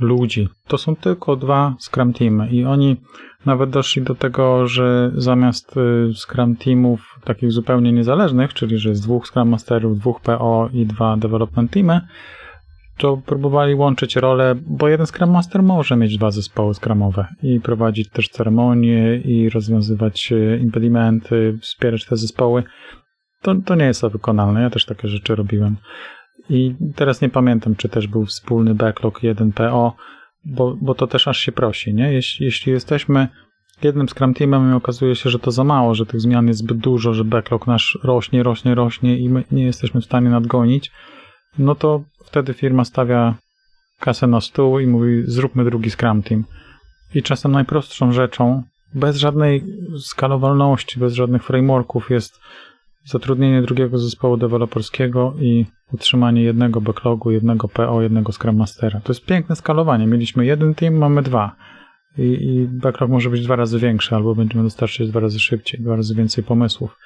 ludzi. 0.00 0.48
To 0.68 0.78
są 0.78 0.96
tylko 0.96 1.36
dwa 1.36 1.74
Scrum 1.78 2.12
Teamy 2.12 2.48
i 2.48 2.64
oni 2.64 2.96
nawet 3.46 3.70
doszli 3.70 4.02
do 4.02 4.14
tego, 4.14 4.66
że 4.66 5.10
zamiast 5.14 5.76
y, 5.76 6.14
Scrum 6.14 6.56
Teamów 6.56 7.18
takich 7.24 7.52
zupełnie 7.52 7.92
niezależnych, 7.92 8.54
czyli 8.54 8.78
że 8.78 8.88
jest 8.88 9.02
dwóch 9.02 9.26
Scrum 9.26 9.48
Masterów, 9.48 9.98
dwóch 9.98 10.20
PO 10.20 10.68
i 10.72 10.86
dwa 10.86 11.16
Development 11.16 11.70
Teamy, 11.70 12.00
to 13.00 13.16
próbowali 13.26 13.74
łączyć 13.74 14.16
role, 14.16 14.54
bo 14.66 14.88
jeden 14.88 15.06
Scrum 15.06 15.30
Master 15.30 15.62
może 15.62 15.96
mieć 15.96 16.18
dwa 16.18 16.30
zespoły 16.30 16.74
Scrumowe 16.74 17.26
i 17.42 17.60
prowadzić 17.60 18.08
też 18.08 18.28
ceremonie 18.28 19.16
i 19.16 19.50
rozwiązywać 19.50 20.32
e, 20.32 20.56
impedimenty, 20.56 21.58
wspierać 21.62 22.04
te 22.04 22.16
zespoły. 22.16 22.62
To, 23.42 23.54
to 23.54 23.74
nie 23.74 23.84
jest 23.84 24.06
wykonalne. 24.06 24.62
Ja 24.62 24.70
też 24.70 24.84
takie 24.84 25.08
rzeczy 25.08 25.34
robiłem. 25.34 25.76
I 26.50 26.74
teraz 26.96 27.20
nie 27.20 27.28
pamiętam, 27.28 27.76
czy 27.76 27.88
też 27.88 28.06
był 28.06 28.26
wspólny 28.26 28.74
backlog 28.74 29.20
1PO, 29.20 29.92
bo, 30.44 30.76
bo 30.80 30.94
to 30.94 31.06
też 31.06 31.28
aż 31.28 31.38
się 31.38 31.52
prosi, 31.52 31.94
nie? 31.94 32.12
Jeśli, 32.12 32.46
jeśli 32.46 32.72
jesteśmy 32.72 33.28
jednym 33.82 34.08
Scrum 34.08 34.34
Teamem 34.34 34.72
i 34.72 34.74
okazuje 34.74 35.16
się, 35.16 35.30
że 35.30 35.38
to 35.38 35.50
za 35.50 35.64
mało, 35.64 35.94
że 35.94 36.06
tych 36.06 36.20
zmian 36.20 36.48
jest 36.48 36.60
zbyt 36.60 36.78
dużo, 36.78 37.14
że 37.14 37.24
backlog 37.24 37.66
nasz 37.66 37.98
rośnie, 38.02 38.42
rośnie, 38.42 38.74
rośnie 38.74 39.18
i 39.18 39.28
my 39.28 39.44
nie 39.50 39.64
jesteśmy 39.64 40.00
w 40.00 40.04
stanie 40.04 40.30
nadgonić, 40.30 40.90
no 41.58 41.74
to 41.74 42.02
wtedy 42.24 42.54
firma 42.54 42.84
stawia 42.84 43.34
kasę 44.00 44.26
na 44.26 44.40
stół 44.40 44.78
i 44.78 44.86
mówi 44.86 45.22
zróbmy 45.24 45.64
drugi 45.64 45.90
Scrum 45.90 46.22
Team. 46.22 46.44
I 47.14 47.22
czasem 47.22 47.52
najprostszą 47.52 48.12
rzeczą, 48.12 48.62
bez 48.94 49.16
żadnej 49.16 49.64
skalowalności, 49.98 51.00
bez 51.00 51.14
żadnych 51.14 51.44
frameworków 51.44 52.10
jest 52.10 52.40
zatrudnienie 53.04 53.62
drugiego 53.62 53.98
zespołu 53.98 54.36
deweloperskiego 54.36 55.34
i 55.40 55.66
utrzymanie 55.92 56.42
jednego 56.42 56.80
backlogu, 56.80 57.30
jednego 57.30 57.68
PO, 57.68 58.02
jednego 58.02 58.32
Scrum 58.32 58.56
Mastera. 58.56 59.00
To 59.00 59.12
jest 59.12 59.24
piękne 59.24 59.56
skalowanie. 59.56 60.06
Mieliśmy 60.06 60.46
jeden 60.46 60.74
team, 60.74 60.94
mamy 60.94 61.22
dwa. 61.22 61.56
I, 62.18 62.22
I 62.22 62.68
backlog 62.68 63.10
może 63.10 63.30
być 63.30 63.44
dwa 63.44 63.56
razy 63.56 63.78
większy, 63.78 64.14
albo 64.14 64.34
będziemy 64.34 64.64
dostarczyć 64.64 65.08
dwa 65.08 65.20
razy 65.20 65.40
szybciej, 65.40 65.80
dwa 65.80 65.96
razy 65.96 66.14
więcej 66.14 66.44
pomysłów. 66.44 66.96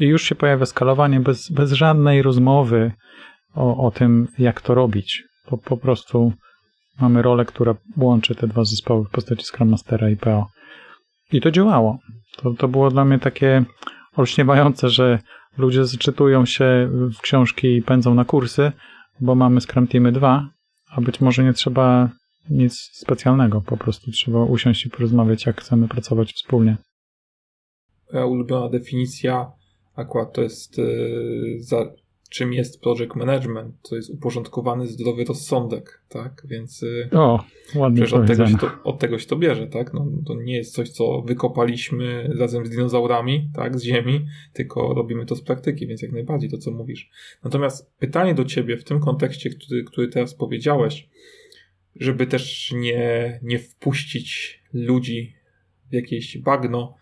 I 0.00 0.04
już 0.04 0.22
się 0.22 0.34
pojawia 0.34 0.66
skalowanie 0.66 1.20
bez, 1.20 1.50
bez 1.50 1.72
żadnej 1.72 2.22
rozmowy 2.22 2.92
o, 3.54 3.86
o 3.86 3.90
tym, 3.90 4.28
jak 4.38 4.60
to 4.60 4.74
robić. 4.74 5.22
Po, 5.46 5.58
po 5.58 5.76
prostu 5.76 6.32
mamy 7.00 7.22
rolę, 7.22 7.44
która 7.44 7.74
łączy 7.96 8.34
te 8.34 8.46
dwa 8.46 8.64
zespoły 8.64 9.04
w 9.04 9.10
postaci 9.10 9.44
Scrum 9.44 9.68
Mastera 9.68 10.10
i 10.10 10.16
PO. 10.16 10.46
I 11.32 11.40
to 11.40 11.50
działało. 11.50 11.98
To, 12.36 12.50
to 12.50 12.68
było 12.68 12.90
dla 12.90 13.04
mnie 13.04 13.18
takie 13.18 13.64
olśniewające, 14.16 14.88
że 14.88 15.18
ludzie 15.58 15.84
zaczytują 15.84 16.46
się 16.46 16.88
w 16.92 17.20
książki 17.20 17.76
i 17.76 17.82
pędzą 17.82 18.14
na 18.14 18.24
kursy, 18.24 18.72
bo 19.20 19.34
mamy 19.34 19.60
Scrum 19.60 19.86
Teamy 19.86 20.12
2, 20.12 20.50
a 20.90 21.00
być 21.00 21.20
może 21.20 21.44
nie 21.44 21.52
trzeba 21.52 22.10
nic 22.50 22.90
specjalnego, 22.92 23.60
po 23.60 23.76
prostu 23.76 24.10
trzeba 24.10 24.44
usiąść 24.44 24.86
i 24.86 24.90
porozmawiać, 24.90 25.46
jak 25.46 25.60
chcemy 25.60 25.88
pracować 25.88 26.32
wspólnie. 26.32 26.76
Moja 28.12 28.26
ulubiona 28.26 28.68
definicja 28.68 29.52
akurat 29.96 30.32
to 30.32 30.42
jest 30.42 30.78
yy, 30.78 31.56
za, 31.58 31.76
czym 32.34 32.52
jest 32.52 32.80
project 32.80 33.14
management. 33.14 33.74
To 33.82 33.96
jest 33.96 34.10
uporządkowany, 34.10 34.86
zdrowy 34.86 35.24
rozsądek, 35.24 36.02
tak? 36.08 36.42
Więc 36.44 36.82
y, 36.82 37.08
o, 37.12 37.44
ładnie 37.74 38.04
od 38.04 38.26
tego, 38.26 38.46
się 38.46 38.58
to, 38.58 38.70
od 38.84 38.98
tego 38.98 39.18
się 39.18 39.26
to 39.26 39.36
bierze, 39.36 39.66
tak? 39.66 39.94
No, 39.94 40.06
to 40.26 40.34
nie 40.34 40.56
jest 40.56 40.74
coś, 40.74 40.90
co 40.90 41.22
wykopaliśmy 41.22 42.34
razem 42.38 42.66
z 42.66 42.70
dinozaurami, 42.70 43.50
tak? 43.54 43.78
Z 43.78 43.82
ziemi, 43.82 44.26
tylko 44.52 44.94
robimy 44.94 45.26
to 45.26 45.36
z 45.36 45.42
praktyki, 45.42 45.86
więc 45.86 46.02
jak 46.02 46.12
najbardziej 46.12 46.50
to, 46.50 46.58
co 46.58 46.70
mówisz. 46.70 47.10
Natomiast 47.44 47.92
pytanie 47.98 48.34
do 48.34 48.44
ciebie 48.44 48.76
w 48.76 48.84
tym 48.84 49.00
kontekście, 49.00 49.50
który, 49.50 49.84
który 49.84 50.08
teraz 50.08 50.34
powiedziałeś, 50.34 51.08
żeby 51.96 52.26
też 52.26 52.72
nie, 52.76 53.40
nie 53.42 53.58
wpuścić 53.58 54.60
ludzi 54.72 55.34
w 55.90 55.94
jakieś 55.94 56.38
bagno, 56.38 56.96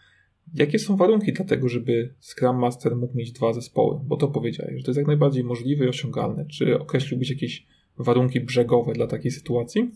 Jakie 0.54 0.78
są 0.78 0.96
warunki 0.96 1.32
dla 1.32 1.44
tego, 1.44 1.68
żeby 1.68 2.14
Scrum 2.20 2.58
Master 2.58 2.96
mógł 2.96 3.16
mieć 3.16 3.32
dwa 3.32 3.52
zespoły? 3.52 4.00
Bo 4.04 4.16
to 4.16 4.28
powiedziałeś, 4.28 4.76
że 4.76 4.82
to 4.84 4.90
jest 4.90 4.98
jak 4.98 5.06
najbardziej 5.06 5.44
możliwe 5.44 5.84
i 5.84 5.88
osiągalne. 5.88 6.46
Czy 6.46 6.78
określiłbyś 6.78 7.30
jakieś 7.30 7.66
warunki 7.98 8.40
brzegowe 8.40 8.92
dla 8.92 9.06
takiej 9.06 9.30
sytuacji? 9.30 9.90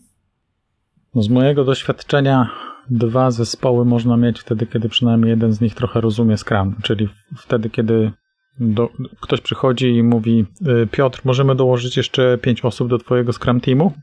No 1.15 1.21
z 1.21 1.29
mojego 1.29 1.63
doświadczenia 1.63 2.49
dwa 2.89 3.31
zespoły 3.31 3.85
można 3.85 4.17
mieć 4.17 4.39
wtedy, 4.39 4.67
kiedy 4.67 4.89
przynajmniej 4.89 5.29
jeden 5.29 5.53
z 5.53 5.61
nich 5.61 5.75
trochę 5.75 6.01
rozumie 6.01 6.37
Scrum, 6.37 6.75
czyli 6.83 7.09
wtedy, 7.37 7.69
kiedy 7.69 8.11
do, 8.59 8.89
ktoś 9.21 9.41
przychodzi 9.41 9.87
i 9.87 10.03
mówi 10.03 10.45
y, 10.83 10.87
Piotr, 10.91 11.21
możemy 11.23 11.55
dołożyć 11.55 11.97
jeszcze 11.97 12.37
pięć 12.37 12.65
osób 12.65 12.89
do 12.89 12.97
twojego 12.97 13.33
Scrum 13.33 13.61
Teamu 13.61 13.93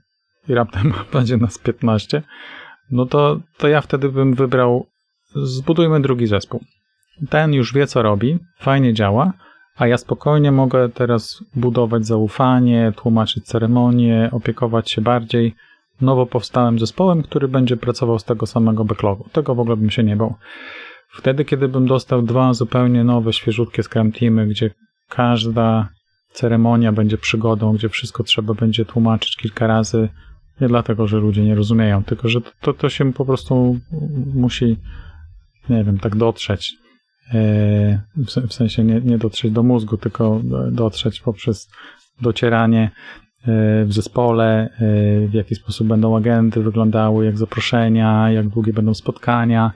i 0.48 0.54
raptem 0.54 0.92
będzie 1.12 1.36
nas 1.36 1.58
15, 1.58 2.22
no 2.90 3.06
to, 3.06 3.40
to 3.58 3.68
ja 3.68 3.80
wtedy 3.80 4.08
bym 4.08 4.34
wybrał 4.34 4.86
zbudujmy 5.34 6.00
drugi 6.00 6.26
zespół. 6.26 6.60
Ten 7.30 7.54
już 7.54 7.74
wie, 7.74 7.86
co 7.86 8.02
robi, 8.02 8.38
fajnie 8.58 8.94
działa, 8.94 9.32
a 9.76 9.86
ja 9.86 9.98
spokojnie 9.98 10.52
mogę 10.52 10.88
teraz 10.88 11.44
budować 11.56 12.06
zaufanie, 12.06 12.92
tłumaczyć 12.96 13.46
ceremonię, 13.46 14.28
opiekować 14.32 14.90
się 14.90 15.02
bardziej 15.02 15.54
nowo 16.00 16.26
powstałym 16.26 16.78
zespołem, 16.78 17.22
który 17.22 17.48
będzie 17.48 17.76
pracował 17.76 18.18
z 18.18 18.24
tego 18.24 18.46
samego 18.46 18.84
backlogu. 18.84 19.28
Tego 19.32 19.54
w 19.54 19.60
ogóle 19.60 19.76
bym 19.76 19.90
się 19.90 20.04
nie 20.04 20.16
bał. 20.16 20.34
Wtedy, 21.08 21.44
kiedy 21.44 21.68
bym 21.68 21.86
dostał 21.86 22.22
dwa 22.22 22.52
zupełnie 22.52 23.04
nowe, 23.04 23.32
świeżutkie 23.32 23.82
Scrum 23.82 24.12
Teamy, 24.12 24.46
gdzie 24.46 24.70
każda 25.08 25.88
ceremonia 26.32 26.92
będzie 26.92 27.18
przygodą, 27.18 27.72
gdzie 27.72 27.88
wszystko 27.88 28.22
trzeba 28.22 28.54
będzie 28.54 28.84
tłumaczyć 28.84 29.36
kilka 29.36 29.66
razy, 29.66 30.08
nie 30.60 30.68
dlatego, 30.68 31.06
że 31.06 31.18
ludzie 31.18 31.42
nie 31.42 31.54
rozumieją, 31.54 32.04
tylko 32.04 32.28
że 32.28 32.40
to, 32.60 32.72
to 32.72 32.88
się 32.88 33.12
po 33.12 33.24
prostu 33.24 33.78
musi 34.34 34.76
nie 35.68 35.84
wiem, 35.84 35.98
tak 35.98 36.16
dotrzeć. 36.16 36.76
E, 37.34 38.00
w 38.48 38.52
sensie 38.54 38.84
nie, 38.84 39.00
nie 39.00 39.18
dotrzeć 39.18 39.52
do 39.52 39.62
mózgu, 39.62 39.96
tylko 39.96 40.40
dotrzeć 40.72 41.20
poprzez 41.20 41.70
docieranie 42.20 42.90
e, 43.42 43.84
w 43.84 43.92
zespole, 43.92 44.46
e, 44.46 45.28
w 45.28 45.34
jaki 45.34 45.54
sposób 45.54 45.88
będą 45.88 46.16
agendy 46.16 46.62
wyglądały, 46.62 47.24
jak 47.24 47.38
zaproszenia, 47.38 48.30
jak 48.30 48.48
długie 48.48 48.72
będą 48.72 48.94
spotkania. 48.94 49.72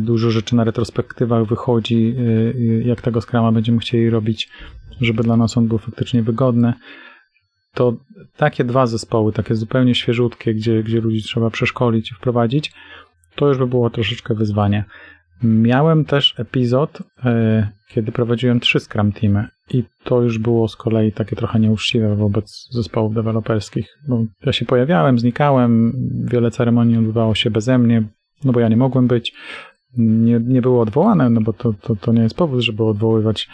Dużo 0.00 0.30
rzeczy 0.30 0.56
na 0.56 0.64
retrospektywach 0.64 1.44
wychodzi, 1.44 2.14
jak 2.84 3.00
tego 3.00 3.20
skrama 3.20 3.52
będziemy 3.52 3.78
chcieli 3.78 4.10
robić, 4.10 4.48
żeby 5.00 5.22
dla 5.22 5.36
nas 5.36 5.56
on 5.56 5.68
był 5.68 5.78
faktycznie 5.78 6.22
wygodny. 6.22 6.72
To 7.74 7.96
takie 8.36 8.64
dwa 8.64 8.86
zespoły, 8.86 9.32
takie 9.32 9.54
zupełnie 9.54 9.94
świeżutkie, 9.94 10.54
gdzie, 10.54 10.82
gdzie 10.82 11.00
ludzi 11.00 11.22
trzeba 11.22 11.50
przeszkolić 11.50 12.10
i 12.10 12.14
wprowadzić, 12.14 12.72
to 13.38 13.48
już 13.48 13.58
by 13.58 13.66
było 13.66 13.90
troszeczkę 13.90 14.34
wyzwanie. 14.34 14.84
Miałem 15.42 16.04
też 16.04 16.34
epizod, 16.38 17.02
e, 17.24 17.68
kiedy 17.88 18.12
prowadziłem 18.12 18.60
trzy 18.60 18.80
Scrum 18.80 19.12
Teamy 19.12 19.48
i 19.70 19.84
to 20.04 20.22
już 20.22 20.38
było 20.38 20.68
z 20.68 20.76
kolei 20.76 21.12
takie 21.12 21.36
trochę 21.36 21.60
nieuczciwe 21.60 22.16
wobec 22.16 22.68
zespołów 22.70 23.14
deweloperskich. 23.14 23.98
Bo 24.08 24.24
ja 24.46 24.52
się 24.52 24.66
pojawiałem, 24.66 25.18
znikałem, 25.18 25.92
wiele 26.24 26.50
ceremonii 26.50 26.98
odbywało 26.98 27.34
się 27.34 27.50
beze 27.50 27.78
mnie, 27.78 28.02
no 28.44 28.52
bo 28.52 28.60
ja 28.60 28.68
nie 28.68 28.76
mogłem 28.76 29.06
być. 29.06 29.34
Nie, 29.96 30.40
nie 30.40 30.62
było 30.62 30.82
odwołane, 30.82 31.30
no 31.30 31.40
bo 31.40 31.52
to, 31.52 31.72
to, 31.72 31.96
to 31.96 32.12
nie 32.12 32.22
jest 32.22 32.36
powód, 32.36 32.60
żeby 32.60 32.84
odwoływać 32.84 33.48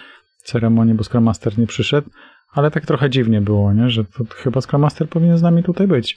ceremonię, 0.44 0.94
bo 0.94 1.04
Scrum 1.04 1.24
Master 1.24 1.58
nie 1.58 1.66
przyszedł, 1.66 2.10
ale 2.52 2.70
tak 2.70 2.86
trochę 2.86 3.10
dziwnie 3.10 3.40
było, 3.40 3.72
nie? 3.72 3.90
że 3.90 4.04
to 4.04 4.24
chyba 4.34 4.60
Scrum 4.60 4.82
Master 4.82 5.08
powinien 5.08 5.38
z 5.38 5.42
nami 5.42 5.62
tutaj 5.62 5.86
być. 5.86 6.16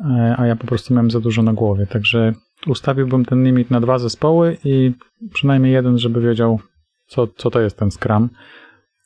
E, 0.00 0.34
a 0.38 0.46
ja 0.46 0.56
po 0.56 0.66
prostu 0.66 0.94
miałem 0.94 1.10
za 1.10 1.20
dużo 1.20 1.42
na 1.42 1.52
głowie. 1.52 1.86
Także 1.86 2.32
ustawiłbym 2.66 3.24
ten 3.24 3.44
limit 3.44 3.70
na 3.70 3.80
dwa 3.80 3.98
zespoły 3.98 4.56
i 4.64 4.92
przynajmniej 5.32 5.72
jeden, 5.72 5.98
żeby 5.98 6.20
wiedział, 6.20 6.60
co, 7.06 7.26
co 7.26 7.50
to 7.50 7.60
jest 7.60 7.76
ten 7.76 7.90
Scrum. 7.90 8.28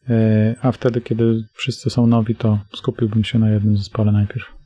E, 0.09 0.55
a 0.63 0.73
wtedy, 0.73 1.01
kiedy 1.01 1.45
wszyscy 1.53 1.91
są 1.91 2.07
nowi, 2.07 2.35
to 2.35 2.59
skupiłbym 2.75 3.25
się 3.25 3.39
na 3.39 3.51
jednym 3.51 3.77
zespole 3.77 4.13
najpierw. 4.13 4.57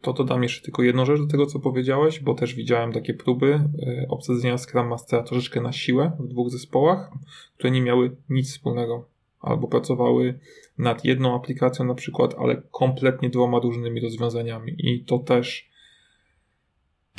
To 0.00 0.12
dodam 0.12 0.42
jeszcze 0.42 0.62
tylko 0.62 0.82
jedną 0.82 1.04
rzecz 1.04 1.20
do 1.20 1.26
tego, 1.26 1.46
co 1.46 1.60
powiedziałeś, 1.60 2.20
bo 2.20 2.34
też 2.34 2.54
widziałem 2.54 2.92
takie 2.92 3.14
próby 3.14 3.54
e, 3.54 4.06
obsadzenia 4.08 4.58
Scrum 4.58 4.88
Mastera 4.88 5.22
troszeczkę 5.22 5.60
na 5.60 5.72
siłę 5.72 6.12
w 6.20 6.28
dwóch 6.28 6.50
zespołach, 6.50 7.10
które 7.56 7.70
nie 7.70 7.82
miały 7.82 8.16
nic 8.28 8.50
wspólnego. 8.50 9.08
Albo 9.40 9.68
pracowały 9.68 10.38
nad 10.78 11.04
jedną 11.04 11.36
aplikacją 11.36 11.84
na 11.84 11.94
przykład, 11.94 12.34
ale 12.38 12.62
kompletnie 12.70 13.30
dwoma 13.30 13.58
różnymi 13.58 14.00
rozwiązaniami. 14.00 14.74
I 14.78 15.04
to 15.04 15.18
też 15.18 15.69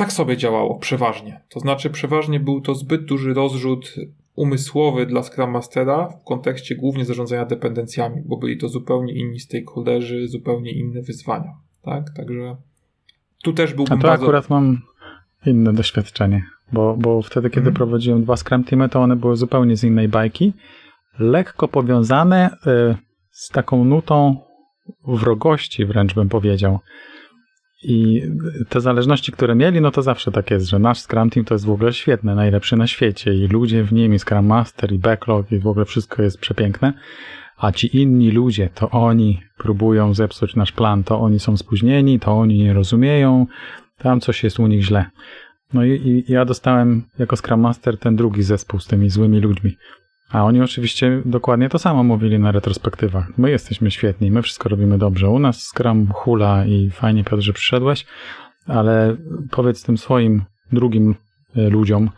tak 0.01 0.13
sobie 0.13 0.37
działało 0.37 0.79
przeważnie. 0.79 1.41
To 1.49 1.59
znaczy, 1.59 1.89
przeważnie 1.89 2.39
był 2.39 2.61
to 2.61 2.75
zbyt 2.75 3.05
duży 3.05 3.33
rozrzut 3.33 3.95
umysłowy 4.35 5.05
dla 5.05 5.23
Scrum 5.23 5.51
Mastera 5.51 6.09
w 6.09 6.23
kontekście 6.23 6.75
głównie 6.75 7.05
zarządzania 7.05 7.45
dependencjami, 7.45 8.21
bo 8.25 8.37
byli 8.37 8.57
to 8.57 8.69
zupełnie 8.69 9.13
inni 9.13 9.39
stakeholderzy, 9.39 10.27
zupełnie 10.27 10.71
inne 10.71 11.01
wyzwania. 11.01 11.53
Tak? 11.81 12.09
Także 12.17 12.55
tu 13.43 13.53
też 13.53 13.73
byłbym 13.73 13.97
A 13.97 14.01
to 14.01 14.07
bardzo... 14.07 14.25
akurat 14.25 14.49
mam 14.49 14.81
inne 15.45 15.73
doświadczenie, 15.73 16.45
bo, 16.71 16.97
bo 16.97 17.21
wtedy, 17.21 17.49
kiedy 17.49 17.67
mm. 17.67 17.73
prowadziłem 17.73 18.23
dwa 18.23 18.37
Scrum 18.37 18.63
Teamy, 18.63 18.89
to 18.89 19.01
one 19.01 19.15
były 19.15 19.35
zupełnie 19.35 19.77
z 19.77 19.83
innej 19.83 20.07
bajki, 20.07 20.53
lekko 21.19 21.67
powiązane 21.67 22.49
y, 22.49 22.95
z 23.31 23.49
taką 23.49 23.85
nutą 23.85 24.37
wrogości, 25.07 25.85
wręcz 25.85 26.13
bym 26.13 26.29
powiedział. 26.29 26.79
I 27.83 28.21
te 28.69 28.81
zależności, 28.81 29.31
które 29.31 29.55
mieli, 29.55 29.81
no 29.81 29.91
to 29.91 30.01
zawsze 30.01 30.31
tak 30.31 30.51
jest, 30.51 30.65
że 30.65 30.79
nasz 30.79 30.99
Scrum 30.99 31.29
Team 31.29 31.45
to 31.45 31.55
jest 31.55 31.65
w 31.65 31.69
ogóle 31.69 31.93
świetne, 31.93 32.35
najlepszy 32.35 32.75
na 32.75 32.87
świecie 32.87 33.33
i 33.33 33.47
ludzie 33.47 33.83
w 33.83 33.93
nim, 33.93 34.13
i 34.13 34.19
Scrum 34.19 34.45
Master, 34.45 34.91
i 34.91 34.99
Backlog, 34.99 35.51
i 35.51 35.59
w 35.59 35.67
ogóle 35.67 35.85
wszystko 35.85 36.23
jest 36.23 36.39
przepiękne, 36.39 36.93
a 37.57 37.71
ci 37.71 37.97
inni 37.97 38.31
ludzie, 38.31 38.69
to 38.75 38.89
oni 38.89 39.41
próbują 39.57 40.13
zepsuć 40.13 40.55
nasz 40.55 40.71
plan, 40.71 41.03
to 41.03 41.19
oni 41.19 41.39
są 41.39 41.57
spóźnieni, 41.57 42.19
to 42.19 42.31
oni 42.31 42.57
nie 42.57 42.73
rozumieją, 42.73 43.47
tam 43.97 44.19
coś 44.19 44.43
jest 44.43 44.59
u 44.59 44.67
nich 44.67 44.83
źle. 44.83 45.05
No 45.73 45.85
i, 45.85 46.23
i 46.27 46.31
ja 46.31 46.45
dostałem 46.45 47.03
jako 47.19 47.35
Scrum 47.35 47.59
Master 47.59 47.97
ten 47.97 48.15
drugi 48.15 48.43
zespół 48.43 48.79
z 48.79 48.87
tymi 48.87 49.09
złymi 49.09 49.39
ludźmi. 49.39 49.77
A 50.31 50.43
oni 50.43 50.61
oczywiście 50.61 51.21
dokładnie 51.25 51.69
to 51.69 51.79
samo 51.79 52.03
mówili 52.03 52.39
na 52.39 52.51
retrospektywach. 52.51 53.37
My 53.37 53.51
jesteśmy 53.51 53.91
świetni, 53.91 54.31
my 54.31 54.41
wszystko 54.41 54.69
robimy 54.69 54.97
dobrze. 54.97 55.29
U 55.29 55.39
nas 55.39 55.61
Scrum 55.61 56.07
hula 56.13 56.65
i 56.65 56.89
fajnie 56.89 57.23
Piotr, 57.23 57.43
że 57.43 57.53
przyszedłeś, 57.53 58.05
ale 58.67 59.17
powiedz 59.51 59.83
tym 59.83 59.97
swoim 59.97 60.43
drugim 60.71 61.15
e, 61.55 61.69
ludziom, 61.69 62.09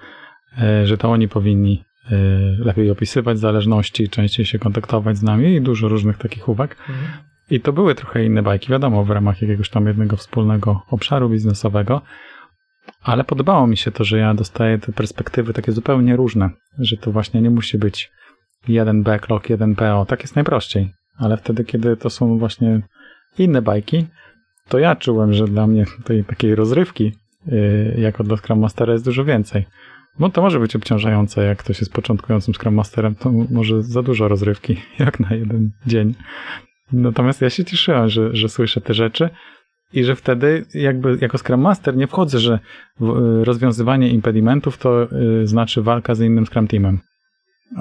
e, 0.61 0.87
że 0.87 0.97
to 0.97 1.11
oni 1.11 1.27
powinni 1.27 1.83
e, 2.11 2.15
lepiej 2.59 2.91
opisywać 2.91 3.39
zależności, 3.39 4.09
częściej 4.09 4.45
się 4.45 4.59
kontaktować 4.59 5.17
z 5.17 5.23
nami 5.23 5.55
i 5.55 5.61
dużo 5.61 5.87
różnych 5.87 6.17
takich 6.17 6.49
uwag. 6.49 6.75
Mhm. 6.89 7.07
I 7.49 7.61
to 7.61 7.73
były 7.73 7.95
trochę 7.95 8.25
inne 8.25 8.43
bajki, 8.43 8.71
wiadomo, 8.71 9.03
w 9.03 9.09
ramach 9.09 9.41
jakiegoś 9.41 9.69
tam 9.69 9.87
jednego 9.87 10.17
wspólnego 10.17 10.81
obszaru 10.89 11.29
biznesowego, 11.29 12.01
ale 13.03 13.23
podobało 13.23 13.67
mi 13.67 13.77
się 13.77 13.91
to, 13.91 14.03
że 14.03 14.17
ja 14.17 14.33
dostaję 14.33 14.79
te 14.79 14.91
perspektywy 14.91 15.53
takie 15.53 15.71
zupełnie 15.71 16.15
różne, 16.15 16.49
że 16.79 16.97
to 16.97 17.11
właśnie 17.11 17.41
nie 17.41 17.49
musi 17.49 17.77
być 17.77 18.11
jeden 18.67 19.03
backlog, 19.03 19.49
jeden 19.49 19.75
PO, 19.75 20.05
tak 20.05 20.21
jest 20.21 20.35
najprościej. 20.35 20.93
Ale 21.17 21.37
wtedy, 21.37 21.63
kiedy 21.65 21.97
to 21.97 22.09
są 22.09 22.37
właśnie 22.37 22.81
inne 23.37 23.61
bajki, 23.61 24.05
to 24.69 24.79
ja 24.79 24.95
czułem, 24.95 25.33
że 25.33 25.45
dla 25.45 25.67
mnie 25.67 25.85
tej 26.03 26.23
takiej 26.23 26.55
rozrywki 26.55 27.13
yy, 27.47 27.95
jako 27.97 28.23
dla 28.23 28.37
Scrum 28.37 28.59
Mastera 28.59 28.93
jest 28.93 29.05
dużo 29.05 29.25
więcej. 29.25 29.65
Bo 30.19 30.29
to 30.29 30.41
może 30.41 30.59
być 30.59 30.75
obciążające, 30.75 31.45
jak 31.45 31.57
ktoś 31.57 31.79
jest 31.79 31.93
początkującym 31.93 32.53
Scrum 32.53 32.73
Masterem, 32.73 33.15
to 33.15 33.31
może 33.31 33.83
za 33.83 34.03
dużo 34.03 34.27
rozrywki, 34.27 34.77
jak 34.99 35.19
na 35.19 35.35
jeden 35.35 35.71
dzień. 35.87 36.15
Natomiast 36.91 37.41
ja 37.41 37.49
się 37.49 37.65
cieszyłem, 37.65 38.09
że, 38.09 38.35
że 38.35 38.49
słyszę 38.49 38.81
te 38.81 38.93
rzeczy, 38.93 39.29
i 39.93 40.03
że 40.03 40.15
wtedy 40.15 40.65
jakby 40.73 41.17
jako 41.21 41.37
Scrum 41.37 41.61
Master 41.61 41.97
nie 41.97 42.07
wchodzę, 42.07 42.39
że 42.39 42.59
y, 43.01 43.05
rozwiązywanie 43.43 44.09
impedimentów 44.09 44.77
to 44.77 45.07
y, 45.41 45.47
znaczy 45.47 45.81
walka 45.81 46.15
z 46.15 46.21
innym 46.21 46.45
Scrum 46.45 46.67
Teamem. 46.67 46.99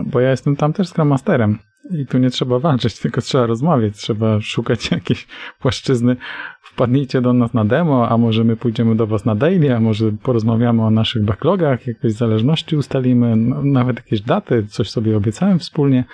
Bo 0.07 0.21
ja 0.21 0.31
jestem 0.31 0.57
tam 0.57 0.73
też 0.73 0.89
Scrum 0.89 1.09
Masterem 1.09 1.59
I 1.91 2.07
tu 2.07 2.19
nie 2.19 2.31
trzeba 2.31 2.59
walczyć, 2.59 2.99
tylko 3.03 3.21
trzeba 3.21 3.47
rozmawiać, 3.47 3.97
trzeba 3.97 4.41
szukać 4.41 4.91
jakiejś 4.91 5.27
płaszczyzny. 5.61 6.17
Wpadnijcie 6.63 7.21
do 7.21 7.33
nas 7.33 7.55
na 7.55 7.65
demo, 7.65 8.09
a 8.09 8.19
może 8.19 8.45
my 8.45 8.57
pójdziemy 8.57 8.97
do 8.97 9.07
was 9.07 9.25
na 9.25 9.35
daily, 9.35 9.77
a 9.77 9.81
może 9.81 10.13
porozmawiamy 10.23 10.83
o 10.83 10.91
naszych 10.91 11.25
backlogach, 11.25 11.87
jakieś 11.87 12.13
zależności 12.13 12.77
ustalimy, 12.77 13.37
no, 13.37 13.63
nawet 13.63 13.97
jakieś 13.97 14.21
daty, 14.21 14.67
coś 14.67 14.91
sobie 14.91 15.17
obiecałem 15.17 15.59
wspólnie, 15.59 16.05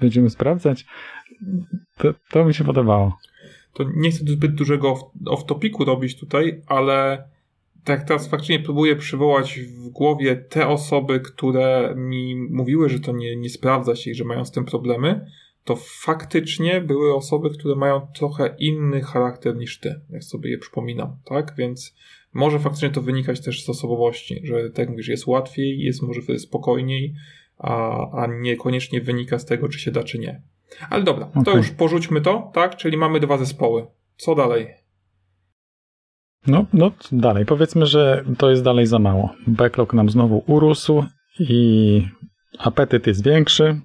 będziemy 0.00 0.30
sprawdzać. 0.30 0.86
To, 1.98 2.14
to 2.30 2.44
mi 2.44 2.54
się 2.54 2.64
podobało. 2.64 3.18
To 3.78 3.84
nie 3.96 4.10
chcę 4.10 4.24
zbyt 4.26 4.54
dużego 4.54 5.12
off-topiku 5.26 5.84
robić 5.84 6.20
tutaj, 6.20 6.62
ale 6.66 7.28
tak 7.84 8.04
teraz 8.04 8.28
faktycznie 8.28 8.60
próbuję 8.60 8.96
przywołać 8.96 9.60
w 9.60 9.88
głowie 9.88 10.36
te 10.36 10.68
osoby, 10.68 11.20
które 11.20 11.94
mi 11.96 12.36
mówiły, 12.36 12.88
że 12.88 13.00
to 13.00 13.12
nie, 13.12 13.36
nie 13.36 13.50
sprawdza 13.50 13.96
się 13.96 14.10
i 14.10 14.14
że 14.14 14.24
mają 14.24 14.44
z 14.44 14.50
tym 14.50 14.64
problemy, 14.64 15.26
to 15.64 15.76
faktycznie 15.76 16.80
były 16.80 17.14
osoby, 17.14 17.50
które 17.50 17.74
mają 17.74 18.06
trochę 18.14 18.56
inny 18.58 19.00
charakter 19.00 19.56
niż 19.56 19.80
ty, 19.80 20.00
jak 20.10 20.24
sobie 20.24 20.50
je 20.50 20.58
przypominam, 20.58 21.16
tak? 21.24 21.54
Więc 21.58 21.96
może 22.32 22.58
faktycznie 22.58 22.90
to 22.90 23.02
wynikać 23.02 23.40
też 23.40 23.64
z 23.64 23.68
osobowości, 23.68 24.40
że 24.44 24.70
tak 24.70 24.90
mówisz, 24.90 25.08
jest 25.08 25.26
łatwiej, 25.26 25.80
jest 25.80 26.02
może 26.02 26.22
wtedy 26.22 26.38
spokojniej, 26.38 27.14
a, 27.58 28.00
a 28.22 28.26
niekoniecznie 28.26 29.00
wynika 29.00 29.38
z 29.38 29.44
tego, 29.44 29.68
czy 29.68 29.78
się 29.78 29.90
da, 29.90 30.02
czy 30.02 30.18
nie. 30.18 30.42
Ale 30.90 31.02
dobra, 31.04 31.26
okay. 31.26 31.44
to 31.44 31.56
już 31.56 31.70
porzućmy 31.70 32.20
to, 32.20 32.50
tak? 32.54 32.76
Czyli 32.76 32.96
mamy 32.96 33.20
dwa 33.20 33.38
zespoły. 33.38 33.86
Co 34.16 34.34
dalej? 34.34 34.74
No, 36.46 36.66
no 36.72 36.92
dalej. 37.12 37.46
Powiedzmy, 37.46 37.86
że 37.86 38.24
to 38.38 38.50
jest 38.50 38.62
dalej 38.62 38.86
za 38.86 38.98
mało. 38.98 39.34
Backlog 39.46 39.94
nam 39.94 40.10
znowu 40.10 40.42
urósł 40.46 41.04
i 41.40 42.02
apetyt 42.58 43.06
jest 43.06 43.24
większy. 43.24 43.80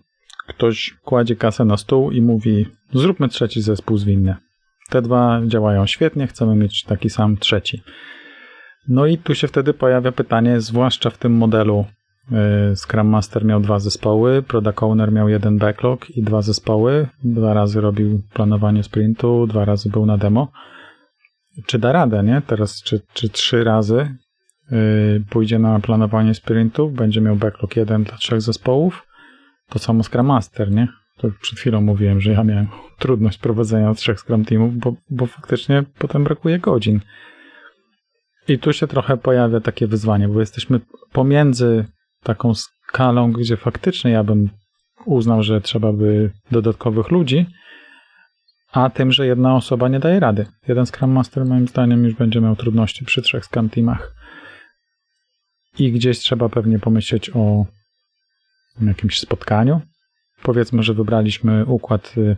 Ktoś 0.48 0.96
kładzie 1.04 1.36
kasę 1.36 1.66
na 1.66 1.78
stół 1.78 2.12
i 2.12 2.22
mówi: 2.22 2.66
Zróbmy 2.94 3.30
trzeci 3.30 3.62
zespół 3.62 3.98
zwinny. 3.98 4.36
Te 4.90 5.02
dwa 5.02 5.42
działają 5.46 5.86
świetnie, 5.86 6.28
chcemy 6.28 6.56
mieć 6.56 6.84
taki 6.84 7.10
sam 7.10 7.38
trzeci. 7.38 7.82
No 8.88 9.06
i 9.06 9.18
tu 9.18 9.36
się 9.36 9.48
wtedy 9.48 9.74
pojawia 9.74 10.12
pytanie, 10.12 10.62
zwłaszcza 10.62 11.10
w 11.10 11.18
tym 11.18 11.34
modelu 11.34 11.86
Scrum 12.76 13.08
Master 13.08 13.46
miał 13.46 13.60
dwa 13.60 13.80
zespoły, 13.80 14.42
Product 14.42 14.84
Owner 14.84 15.12
miał 15.12 15.30
jeden 15.30 15.58
backlog 15.58 16.10
i 16.10 16.24
dwa 16.24 16.42
zespoły. 16.42 17.08
Dwa 17.24 17.54
razy 17.54 17.82
robił 17.82 18.22
planowanie 18.34 18.84
sprintu, 18.84 19.48
dwa 19.48 19.66
razy 19.66 19.90
był 19.90 20.06
na 20.06 20.18
demo 20.18 20.52
czy 21.66 21.80
da 21.80 21.92
radę, 21.92 22.24
nie? 22.24 22.42
Teraz, 22.48 22.84
czy, 22.84 23.02
czy 23.14 23.30
trzy 23.30 23.64
razy 23.64 24.16
yy, 24.72 25.24
pójdzie 25.30 25.60
na 25.60 25.80
planowanie 25.80 26.34
sprintów, 26.34 26.94
będzie 26.94 27.22
miał 27.22 27.36
backlog 27.36 27.76
jeden 27.76 28.04
dla 28.04 28.18
trzech 28.18 28.42
zespołów. 28.42 29.08
To 29.70 29.80
samo 29.80 30.04
Scrum 30.04 30.26
Master, 30.26 30.72
nie? 30.72 30.88
To 31.18 31.30
przed 31.42 31.60
chwilą 31.60 31.82
mówiłem, 31.82 32.22
że 32.22 32.32
ja 32.32 32.44
miałem 32.44 32.68
trudność 33.00 33.38
prowadzenia 33.38 33.94
trzech 33.94 34.20
Scrum 34.20 34.46
Teamów, 34.46 34.78
bo, 34.78 34.96
bo 35.10 35.26
faktycznie 35.26 35.84
potem 36.00 36.24
brakuje 36.24 36.60
godzin. 36.60 37.00
I 38.48 38.60
tu 38.60 38.74
się 38.74 38.88
trochę 38.88 39.18
pojawia 39.18 39.60
takie 39.60 39.88
wyzwanie, 39.88 40.28
bo 40.28 40.40
jesteśmy 40.40 40.80
pomiędzy 41.12 41.86
taką 42.24 42.54
skalą, 42.54 43.32
gdzie 43.32 43.58
faktycznie 43.58 44.12
ja 44.12 44.24
bym 44.24 44.50
uznał, 45.06 45.44
że 45.44 45.62
trzeba 45.62 45.94
by 45.94 46.32
dodatkowych 46.52 47.12
ludzi, 47.12 47.46
a 48.72 48.90
tym, 48.90 49.12
że 49.12 49.28
jedna 49.28 49.56
osoba 49.56 49.88
nie 49.88 50.00
daje 50.00 50.20
rady. 50.20 50.46
Jeden 50.68 50.86
Scrum 50.86 51.12
Master 51.12 51.46
moim 51.46 51.68
zdaniem 51.68 52.06
już 52.06 52.14
będzie 52.14 52.42
miał 52.42 52.56
trudności 52.56 53.06
przy 53.06 53.22
trzech 53.22 53.46
Scrum 53.46 53.70
Teamach. 53.70 54.14
I 55.80 55.92
gdzieś 55.92 56.20
trzeba 56.20 56.50
pewnie 56.50 56.80
pomyśleć 56.80 57.32
o 57.34 57.66
jakimś 58.82 59.20
spotkaniu. 59.20 59.82
Powiedzmy, 60.44 60.84
że 60.84 60.94
wybraliśmy 60.94 61.66
układ 61.66 62.14
y, 62.18 62.36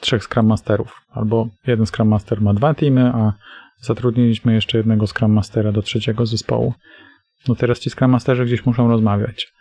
trzech 0.00 0.24
Scrum 0.24 0.46
Masterów, 0.46 1.00
albo 1.10 1.48
jeden 1.66 1.86
Scrum 1.86 2.08
Master 2.08 2.40
ma 2.40 2.54
dwa 2.54 2.74
teamy, 2.74 3.06
a 3.14 3.32
zatrudniliśmy 3.80 4.54
jeszcze 4.54 4.78
jednego 4.78 5.06
Scrum 5.06 5.32
Mastera 5.32 5.72
do 5.72 5.82
trzeciego 5.82 6.26
zespołu. 6.26 6.74
No 7.48 7.54
teraz 7.54 7.80
ci 7.80 7.90
Scrum 7.90 8.16
gdzieś 8.44 8.66
muszą 8.66 8.88
rozmawiać. 8.88 9.52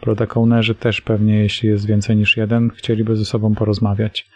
Product 0.00 0.34
też 0.78 1.00
pewnie, 1.00 1.38
jeśli 1.38 1.68
jest 1.68 1.86
więcej 1.86 2.16
niż 2.16 2.36
jeden, 2.36 2.70
chcieliby 2.70 3.16
ze 3.16 3.24
sobą 3.24 3.54
porozmawiać. 3.54 4.26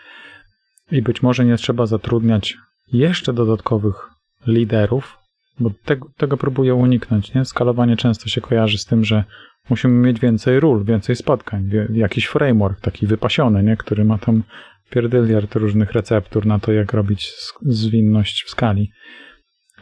I 0.92 1.02
być 1.02 1.22
może 1.22 1.44
nie 1.44 1.56
trzeba 1.56 1.86
zatrudniać 1.86 2.56
jeszcze 2.92 3.32
dodatkowych 3.32 4.10
liderów, 4.46 5.18
bo 5.60 5.70
tego, 5.84 6.08
tego 6.16 6.36
próbuję 6.36 6.74
uniknąć. 6.74 7.34
Nie? 7.34 7.44
Skalowanie 7.44 7.96
często 7.96 8.28
się 8.28 8.40
kojarzy 8.40 8.78
z 8.78 8.84
tym, 8.84 9.04
że 9.04 9.24
musimy 9.70 9.94
mieć 9.94 10.20
więcej 10.20 10.60
ról, 10.60 10.84
więcej 10.84 11.16
spotkań, 11.16 11.70
jakiś 11.92 12.26
framework 12.26 12.80
taki 12.80 13.06
wypasiony, 13.06 13.62
nie? 13.62 13.76
który 13.76 14.04
ma 14.04 14.18
tam 14.18 14.42
pierdyliard 14.90 15.54
różnych 15.54 15.92
receptur 15.92 16.46
na 16.46 16.58
to, 16.58 16.72
jak 16.72 16.92
robić 16.92 17.32
zwinność 17.62 18.44
w 18.44 18.50
skali. 18.50 18.90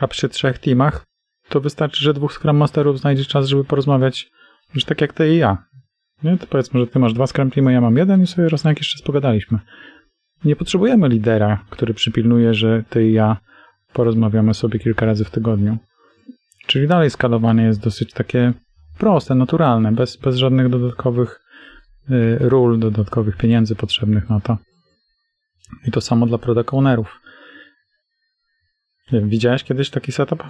A 0.01 0.09
przy 0.09 0.29
trzech 0.29 0.59
teamach 0.59 1.08
to 1.49 1.61
wystarczy, 1.61 2.05
że 2.05 2.15
dwóch 2.15 2.33
Scrum 2.33 2.57
Masterów 2.57 3.01
znajdzie 3.01 3.25
czas, 3.25 3.47
żeby 3.47 3.65
porozmawiać, 3.65 4.31
już 4.75 4.85
tak 4.85 5.01
jak 5.01 5.13
ty 5.13 5.35
i 5.35 5.39
ja. 5.39 5.65
Nie? 6.23 6.39
To 6.39 6.47
powiedzmy, 6.47 6.81
że 6.81 6.87
ty 6.87 6.99
masz 6.99 7.13
dwa 7.13 7.27
Scrum 7.27 7.51
Teamy, 7.51 7.73
ja 7.73 7.81
mam 7.81 7.97
jeden 7.97 8.23
i 8.23 8.27
sobie 8.27 8.49
raz 8.49 8.65
na 8.65 8.71
jakiś 8.71 8.89
czas 8.89 9.03
pogadaliśmy. 9.03 9.59
Nie 10.45 10.57
potrzebujemy 10.57 11.09
lidera, 11.09 11.65
który 11.71 11.95
przypilnuje, 11.95 12.55
że 12.55 12.85
ty 12.91 13.09
i 13.09 13.13
ja 13.13 13.37
porozmawiamy 13.93 14.55
sobie 14.55 14.79
kilka 14.79 15.07
razy 15.07 15.25
w 15.25 15.31
tygodniu. 15.31 15.79
Czyli 16.67 16.89
dalej 16.89 17.11
skalowanie 17.11 17.63
jest 17.63 17.81
dosyć 17.81 18.13
takie 18.13 18.53
proste, 18.99 19.35
naturalne, 19.35 19.93
bez, 19.93 20.17
bez 20.17 20.37
żadnych 20.37 20.69
dodatkowych 20.69 21.41
y, 22.11 22.39
ról, 22.41 22.79
dodatkowych 22.79 23.37
pieniędzy 23.37 23.75
potrzebnych 23.75 24.31
na 24.31 24.41
to. 24.41 24.59
I 25.87 25.91
to 25.91 26.01
samo 26.01 26.27
dla 26.27 26.39
product 26.39 26.75
ownerów. 26.75 27.21
Widziałeś 29.13 29.65
kiedyś 29.65 29.91
taki 29.91 30.13
setup? 30.13 30.45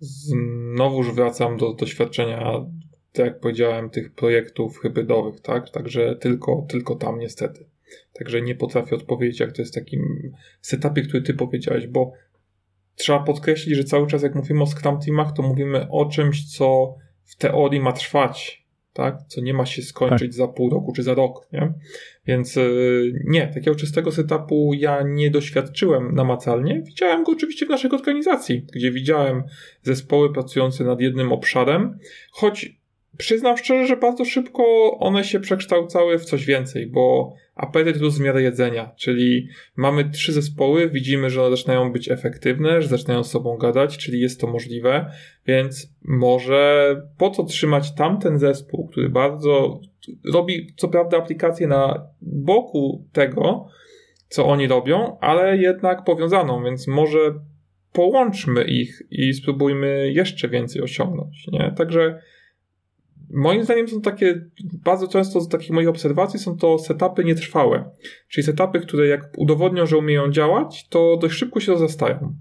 Znowuż 0.00 1.12
wracam 1.12 1.56
do 1.56 1.74
doświadczenia, 1.74 2.66
tak 3.12 3.26
jak 3.26 3.40
powiedziałem, 3.40 3.90
tych 3.90 4.14
projektów 4.14 4.78
hybrydowych, 4.78 5.40
tak? 5.40 5.70
Także 5.70 6.16
tylko, 6.16 6.66
tylko 6.68 6.94
tam 6.94 7.18
niestety. 7.18 7.66
Także 8.12 8.42
nie 8.42 8.54
potrafię 8.54 8.96
odpowiedzieć, 8.96 9.40
jak 9.40 9.52
to 9.52 9.62
jest 9.62 9.72
w 9.72 9.74
takim 9.74 10.32
setupie, 10.60 11.02
który 11.02 11.22
ty 11.22 11.34
powiedziałeś, 11.34 11.86
bo 11.86 12.12
trzeba 12.94 13.18
podkreślić, 13.18 13.76
że 13.76 13.84
cały 13.84 14.06
czas 14.06 14.22
jak 14.22 14.34
mówimy 14.34 14.62
o 14.62 14.66
Scrum 14.66 15.00
Teamach, 15.00 15.32
to 15.32 15.42
mówimy 15.42 15.86
o 15.90 16.06
czymś, 16.06 16.56
co 16.56 16.94
w 17.24 17.36
teorii 17.36 17.80
ma 17.80 17.92
trwać, 17.92 18.59
tak? 18.92 19.18
Co 19.28 19.40
nie 19.40 19.54
ma 19.54 19.66
się 19.66 19.82
skończyć 19.82 20.28
tak. 20.28 20.32
za 20.32 20.48
pół 20.48 20.70
roku 20.70 20.92
czy 20.92 21.02
za 21.02 21.14
rok, 21.14 21.48
nie? 21.52 21.72
Więc 22.26 22.56
yy, 22.56 23.12
nie, 23.24 23.46
takiego 23.46 23.74
czystego 23.74 24.12
setupu 24.12 24.72
ja 24.74 25.02
nie 25.02 25.30
doświadczyłem 25.30 26.14
namacalnie. 26.14 26.82
Widziałem 26.82 27.24
go 27.24 27.32
oczywiście 27.32 27.66
w 27.66 27.68
naszej 27.68 27.90
organizacji, 27.90 28.66
gdzie 28.72 28.90
widziałem 28.90 29.42
zespoły 29.82 30.32
pracujące 30.32 30.84
nad 30.84 31.00
jednym 31.00 31.32
obszarem, 31.32 31.98
choć 32.32 32.79
przyznam 33.18 33.56
szczerze, 33.56 33.86
że 33.86 33.96
bardzo 33.96 34.24
szybko 34.24 34.62
one 34.98 35.24
się 35.24 35.40
przekształcały 35.40 36.18
w 36.18 36.24
coś 36.24 36.44
więcej, 36.44 36.86
bo 36.86 37.34
apetyt 37.54 37.96
rósł 37.96 38.18
w 38.18 38.20
miarę 38.20 38.42
jedzenia, 38.42 38.92
czyli 38.96 39.48
mamy 39.76 40.10
trzy 40.10 40.32
zespoły, 40.32 40.88
widzimy, 40.88 41.30
że 41.30 41.42
one 41.42 41.56
zaczynają 41.56 41.92
być 41.92 42.10
efektywne, 42.10 42.82
że 42.82 42.88
zaczynają 42.88 43.24
z 43.24 43.30
sobą 43.30 43.56
gadać, 43.56 43.98
czyli 43.98 44.20
jest 44.20 44.40
to 44.40 44.46
możliwe, 44.46 45.10
więc 45.46 45.92
może 46.04 46.96
po 47.18 47.30
co 47.30 47.44
trzymać 47.44 47.94
tamten 47.94 48.38
zespół, 48.38 48.88
który 48.88 49.08
bardzo 49.08 49.80
robi 50.32 50.74
co 50.76 50.88
prawda 50.88 51.18
aplikację 51.18 51.66
na 51.66 52.06
boku 52.22 53.04
tego, 53.12 53.68
co 54.28 54.46
oni 54.46 54.68
robią, 54.68 55.18
ale 55.20 55.56
jednak 55.56 56.04
powiązaną, 56.04 56.64
więc 56.64 56.88
może 56.88 57.18
połączmy 57.92 58.64
ich 58.64 59.02
i 59.10 59.34
spróbujmy 59.34 60.12
jeszcze 60.12 60.48
więcej 60.48 60.82
osiągnąć, 60.82 61.46
nie? 61.52 61.74
Także 61.76 62.22
Moim 63.30 63.64
zdaniem 63.64 63.88
są 63.88 64.00
takie, 64.00 64.40
bardzo 64.84 65.08
często 65.08 65.40
z 65.40 65.48
takich 65.48 65.70
moich 65.70 65.88
obserwacji 65.88 66.40
są 66.40 66.56
to 66.56 66.78
setupy 66.78 67.24
nietrwałe. 67.24 67.90
Czyli 68.28 68.44
setupy, 68.44 68.80
które 68.80 69.06
jak 69.06 69.20
udowodnią, 69.36 69.86
że 69.86 69.96
umieją 69.96 70.30
działać, 70.30 70.88
to 70.88 71.16
dość 71.20 71.34
szybko 71.34 71.60
się 71.60 71.72
rozestają. 71.72 72.34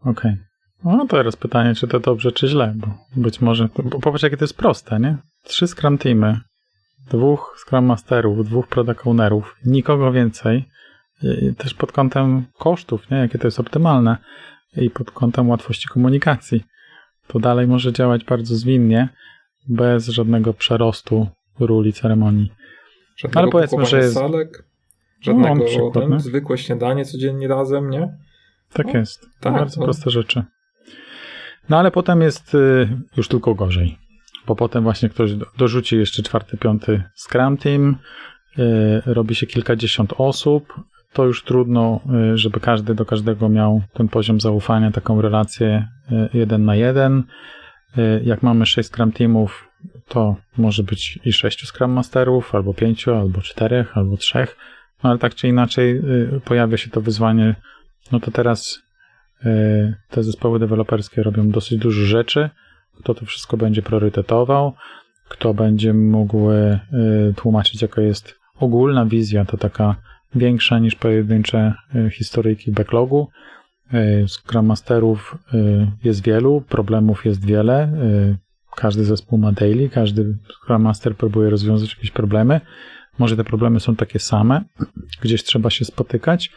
Okej. 0.00 0.12
Okay. 0.12 0.38
No 0.84 1.06
teraz 1.08 1.36
pytanie, 1.36 1.74
czy 1.74 1.88
to 1.88 2.00
dobrze, 2.00 2.32
czy 2.32 2.48
źle, 2.48 2.74
bo 2.76 2.86
być 3.16 3.40
może, 3.40 3.68
bo 3.76 4.00
popatrz 4.00 4.22
jakie 4.22 4.36
to 4.36 4.44
jest 4.44 4.56
proste, 4.56 5.00
nie? 5.00 5.16
Trzy 5.42 5.66
Scrum 5.66 5.98
Teamy, 5.98 6.40
dwóch 7.10 7.56
Scrum 7.58 7.84
Masterów, 7.84 8.46
dwóch 8.46 8.68
Product 8.68 9.06
Ownerów, 9.06 9.56
nikogo 9.64 10.12
więcej, 10.12 10.64
I 11.22 11.54
też 11.54 11.74
pod 11.74 11.92
kątem 11.92 12.46
kosztów, 12.58 13.10
nie? 13.10 13.16
Jakie 13.16 13.38
to 13.38 13.46
jest 13.46 13.60
optymalne 13.60 14.16
i 14.76 14.90
pod 14.90 15.10
kątem 15.10 15.48
łatwości 15.48 15.88
komunikacji. 15.88 16.64
To 17.26 17.38
dalej 17.38 17.66
może 17.66 17.92
działać 17.92 18.24
bardzo 18.24 18.56
zwinnie, 18.56 19.08
bez 19.68 20.08
żadnego 20.08 20.54
przerostu 20.54 21.28
ról 21.60 21.86
i 21.86 21.92
ceremonii. 21.92 22.52
Żadnego 23.16 23.40
Ale 23.40 23.50
powiedzmy, 23.50 23.86
że 23.86 23.98
jest... 23.98 24.14
salek, 24.14 24.64
żadnego 25.20 25.54
no, 25.54 25.64
przykład, 25.64 25.94
ten, 25.94 26.20
zwykłe 26.20 26.58
śniadanie 26.58 27.04
codziennie 27.04 27.48
razem, 27.48 27.90
nie? 27.90 28.16
Tak 28.72 28.86
no, 28.86 29.00
jest. 29.00 29.26
Tak, 29.40 29.52
bardzo 29.52 29.80
to... 29.80 29.84
proste 29.84 30.10
rzeczy. 30.10 30.44
No 31.68 31.78
ale 31.78 31.90
potem 31.90 32.20
jest 32.20 32.54
y, 32.54 32.88
już 33.16 33.28
tylko 33.28 33.54
gorzej. 33.54 33.98
Bo 34.46 34.56
potem 34.56 34.82
właśnie 34.82 35.08
ktoś 35.08 35.30
dorzuci 35.58 35.96
jeszcze 35.96 36.22
czwarty, 36.22 36.56
piąty 36.56 37.02
Scrum 37.14 37.56
Team 37.56 37.96
robi 39.06 39.34
się 39.34 39.46
kilkadziesiąt 39.46 40.14
osób, 40.18 40.74
to 41.12 41.24
już 41.24 41.44
trudno, 41.44 42.00
żeby 42.34 42.60
każdy 42.60 42.94
do 42.94 43.04
każdego 43.04 43.48
miał 43.48 43.82
ten 43.92 44.08
poziom 44.08 44.40
zaufania, 44.40 44.90
taką 44.90 45.20
relację 45.20 45.88
jeden 46.34 46.64
na 46.64 46.76
jeden. 46.76 47.24
Jak 48.24 48.42
mamy 48.42 48.66
6 48.66 48.88
Scrum 48.88 49.12
Teamów, 49.12 49.68
to 50.08 50.36
może 50.58 50.82
być 50.82 51.18
i 51.24 51.32
6 51.32 51.66
Scrum 51.66 51.90
Masterów, 51.90 52.54
albo 52.54 52.74
5, 52.74 53.08
albo 53.08 53.40
4, 53.40 53.84
albo 53.94 54.16
3, 54.16 54.46
no 55.02 55.10
ale 55.10 55.18
tak 55.18 55.34
czy 55.34 55.48
inaczej 55.48 56.02
pojawia 56.44 56.76
się 56.76 56.90
to 56.90 57.00
wyzwanie, 57.00 57.54
no 58.12 58.20
to 58.20 58.30
teraz 58.30 58.82
te 60.10 60.22
zespoły 60.22 60.58
deweloperskie 60.58 61.22
robią 61.22 61.50
dosyć 61.50 61.78
dużo 61.78 62.02
rzeczy, 62.02 62.50
kto 62.98 63.14
to 63.14 63.26
wszystko 63.26 63.56
będzie 63.56 63.82
priorytetował, 63.82 64.72
kto 65.28 65.54
będzie 65.54 65.94
mógł 65.94 66.50
y, 66.50 66.78
tłumaczyć, 67.36 67.82
jaka 67.82 68.02
jest 68.02 68.34
ogólna 68.60 69.06
wizja, 69.06 69.44
to 69.44 69.56
taka 69.56 69.96
większa 70.34 70.78
niż 70.78 70.94
pojedyncze 70.94 71.74
y, 71.94 72.10
historyjki 72.10 72.72
backlogu. 72.72 73.28
Y, 73.94 74.28
Scrum 74.28 74.66
Masterów 74.66 75.38
jest 76.04 76.24
wielu, 76.24 76.60
problemów 76.60 77.24
jest 77.24 77.46
wiele. 77.46 77.92
Każdy 78.76 79.04
zespół 79.04 79.38
ma 79.38 79.52
daily, 79.52 79.88
każdy 79.88 80.38
Scrum 80.62 80.82
Master 80.82 81.16
próbuje 81.16 81.50
rozwiązać 81.50 81.94
jakieś 81.94 82.10
problemy. 82.10 82.60
Może 83.18 83.36
te 83.36 83.44
problemy 83.44 83.80
są 83.80 83.96
takie 83.96 84.18
same, 84.18 84.64
gdzieś 85.22 85.44
trzeba 85.44 85.70
się 85.70 85.84
spotykać 85.84 86.50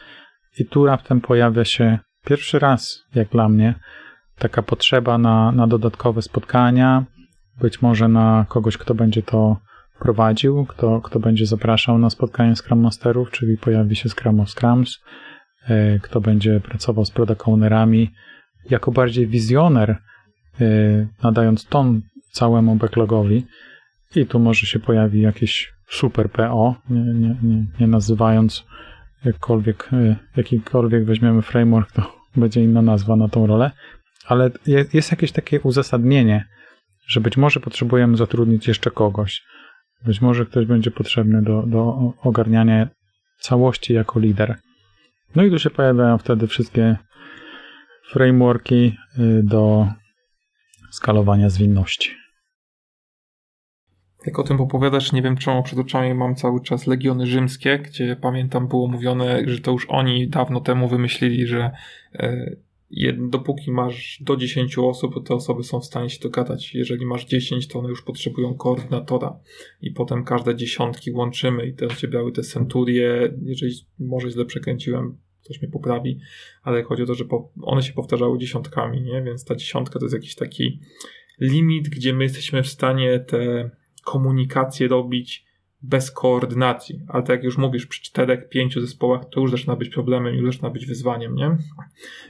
i 0.58 0.66
tu 0.66 0.86
raptem 0.86 1.20
pojawia 1.20 1.64
się 1.64 1.98
pierwszy 2.24 2.58
raz, 2.58 3.02
jak 3.14 3.28
dla 3.28 3.48
mnie, 3.48 3.74
taka 4.38 4.62
potrzeba 4.62 5.18
na, 5.18 5.52
na 5.52 5.66
dodatkowe 5.66 6.22
spotkania, 6.22 7.04
być 7.60 7.82
może 7.82 8.08
na 8.08 8.46
kogoś, 8.48 8.76
kto 8.76 8.94
będzie 8.94 9.22
to 9.22 9.56
prowadził, 9.98 10.66
kto, 10.66 11.00
kto 11.00 11.20
będzie 11.20 11.46
zapraszał 11.46 11.98
na 11.98 12.10
spotkanie 12.10 12.56
Scrum 12.56 12.80
Masterów, 12.80 13.30
czyli 13.30 13.58
pojawi 13.58 13.96
się 13.96 14.08
Scrum 14.08 14.40
of 14.40 14.50
Scrums, 14.50 14.96
e, 14.96 15.00
kto 16.02 16.20
będzie 16.20 16.60
pracował 16.60 17.04
z 17.04 17.10
product 17.10 17.48
ownerami 17.48 18.10
jako 18.70 18.92
bardziej 18.92 19.26
wizjoner, 19.26 19.90
e, 19.90 21.06
nadając 21.22 21.64
ton 21.64 22.02
całemu 22.32 22.76
backlogowi 22.76 23.46
i 24.16 24.26
tu 24.26 24.38
może 24.38 24.66
się 24.66 24.78
pojawi 24.78 25.20
jakieś 25.20 25.72
super 25.88 26.30
PO, 26.30 26.74
nie, 26.90 27.00
nie, 27.00 27.36
nie, 27.42 27.64
nie 27.80 27.86
nazywając 27.86 28.64
jakkolwiek, 29.24 29.88
e, 29.92 30.16
jakikolwiek 30.36 31.04
weźmiemy 31.04 31.42
framework, 31.42 31.92
to 31.92 32.02
będzie 32.36 32.64
inna 32.64 32.82
nazwa 32.82 33.16
na 33.16 33.28
tą 33.28 33.46
rolę, 33.46 33.70
ale 34.26 34.50
jest 34.92 35.10
jakieś 35.10 35.32
takie 35.32 35.60
uzasadnienie, 35.60 36.44
że 37.06 37.20
być 37.20 37.36
może 37.36 37.60
potrzebujemy 37.60 38.16
zatrudnić 38.16 38.68
jeszcze 38.68 38.90
kogoś. 38.90 39.42
Być 40.04 40.20
może 40.20 40.46
ktoś 40.46 40.66
będzie 40.66 40.90
potrzebny 40.90 41.42
do, 41.42 41.62
do 41.66 42.12
ogarniania 42.22 42.88
całości 43.40 43.92
jako 43.92 44.20
lider. 44.20 44.56
No 45.36 45.44
i 45.44 45.50
tu 45.50 45.58
się 45.58 45.70
pojawiają 45.70 46.18
wtedy 46.18 46.46
wszystkie 46.46 46.96
frameworki 48.10 48.96
y, 49.18 49.42
do 49.42 49.88
skalowania 50.90 51.50
zwinności. 51.50 52.10
Jak 54.26 54.38
o 54.38 54.42
tym 54.42 54.60
opowiadasz, 54.60 55.12
nie 55.12 55.22
wiem 55.22 55.36
czemu 55.36 55.62
przed 55.62 55.78
oczami 55.78 56.14
mam 56.14 56.34
cały 56.34 56.62
czas 56.62 56.86
Legiony 56.86 57.26
Rzymskie, 57.26 57.78
gdzie 57.78 58.16
pamiętam 58.16 58.68
było 58.68 58.88
mówione, 58.88 59.42
że 59.46 59.60
to 59.60 59.70
już 59.70 59.86
oni 59.88 60.28
dawno 60.28 60.60
temu 60.60 60.88
wymyślili, 60.88 61.46
że 61.46 61.70
e, 62.96 63.12
dopóki 63.12 63.72
masz 63.72 64.18
do 64.20 64.36
10 64.36 64.78
osób, 64.78 65.14
to 65.14 65.20
te 65.20 65.34
osoby 65.34 65.62
są 65.62 65.80
w 65.80 65.84
stanie 65.84 66.10
się 66.10 66.20
dogadać. 66.20 66.74
Jeżeli 66.74 67.06
masz 67.06 67.26
10, 67.26 67.68
to 67.68 67.78
one 67.78 67.88
już 67.88 68.02
potrzebują 68.02 68.54
koordynatora 68.54 69.40
i 69.82 69.90
potem 69.90 70.24
każde 70.24 70.56
dziesiątki 70.56 71.12
łączymy 71.12 71.66
i 71.66 71.74
te 71.74 71.88
ciebie 71.88 72.18
te 72.34 72.42
centurie, 72.42 73.34
jeżeli 73.42 73.74
może 73.98 74.30
źle 74.30 74.44
przekręciłem, 74.44 75.18
ktoś 75.44 75.62
mnie 75.62 75.70
poprawi, 75.70 76.20
ale 76.62 76.82
chodzi 76.82 77.02
o 77.02 77.06
to, 77.06 77.14
że 77.14 77.24
one 77.62 77.82
się 77.82 77.92
powtarzały 77.92 78.38
dziesiątkami, 78.38 79.02
nie? 79.02 79.22
Więc 79.22 79.44
ta 79.44 79.54
dziesiątka 79.54 79.98
to 79.98 80.04
jest 80.04 80.14
jakiś 80.14 80.34
taki 80.34 80.80
limit, 81.40 81.88
gdzie 81.88 82.12
my 82.12 82.24
jesteśmy 82.24 82.62
w 82.62 82.68
stanie 82.68 83.20
te 83.20 83.70
komunikacje 84.04 84.88
robić 84.88 85.47
bez 85.82 86.10
koordynacji. 86.10 87.00
Ale 87.08 87.22
tak 87.22 87.30
jak 87.30 87.44
już 87.44 87.58
mówisz, 87.58 87.86
przy 87.86 88.02
czterech, 88.02 88.48
pięciu 88.48 88.80
zespołach 88.80 89.22
to 89.30 89.40
już 89.40 89.50
zaczyna 89.50 89.76
być 89.76 89.88
problemem, 89.88 90.34
już 90.34 90.54
zaczyna 90.54 90.70
być 90.70 90.86
wyzwaniem, 90.86 91.34
nie? 91.34 91.48
Więc 91.48 91.60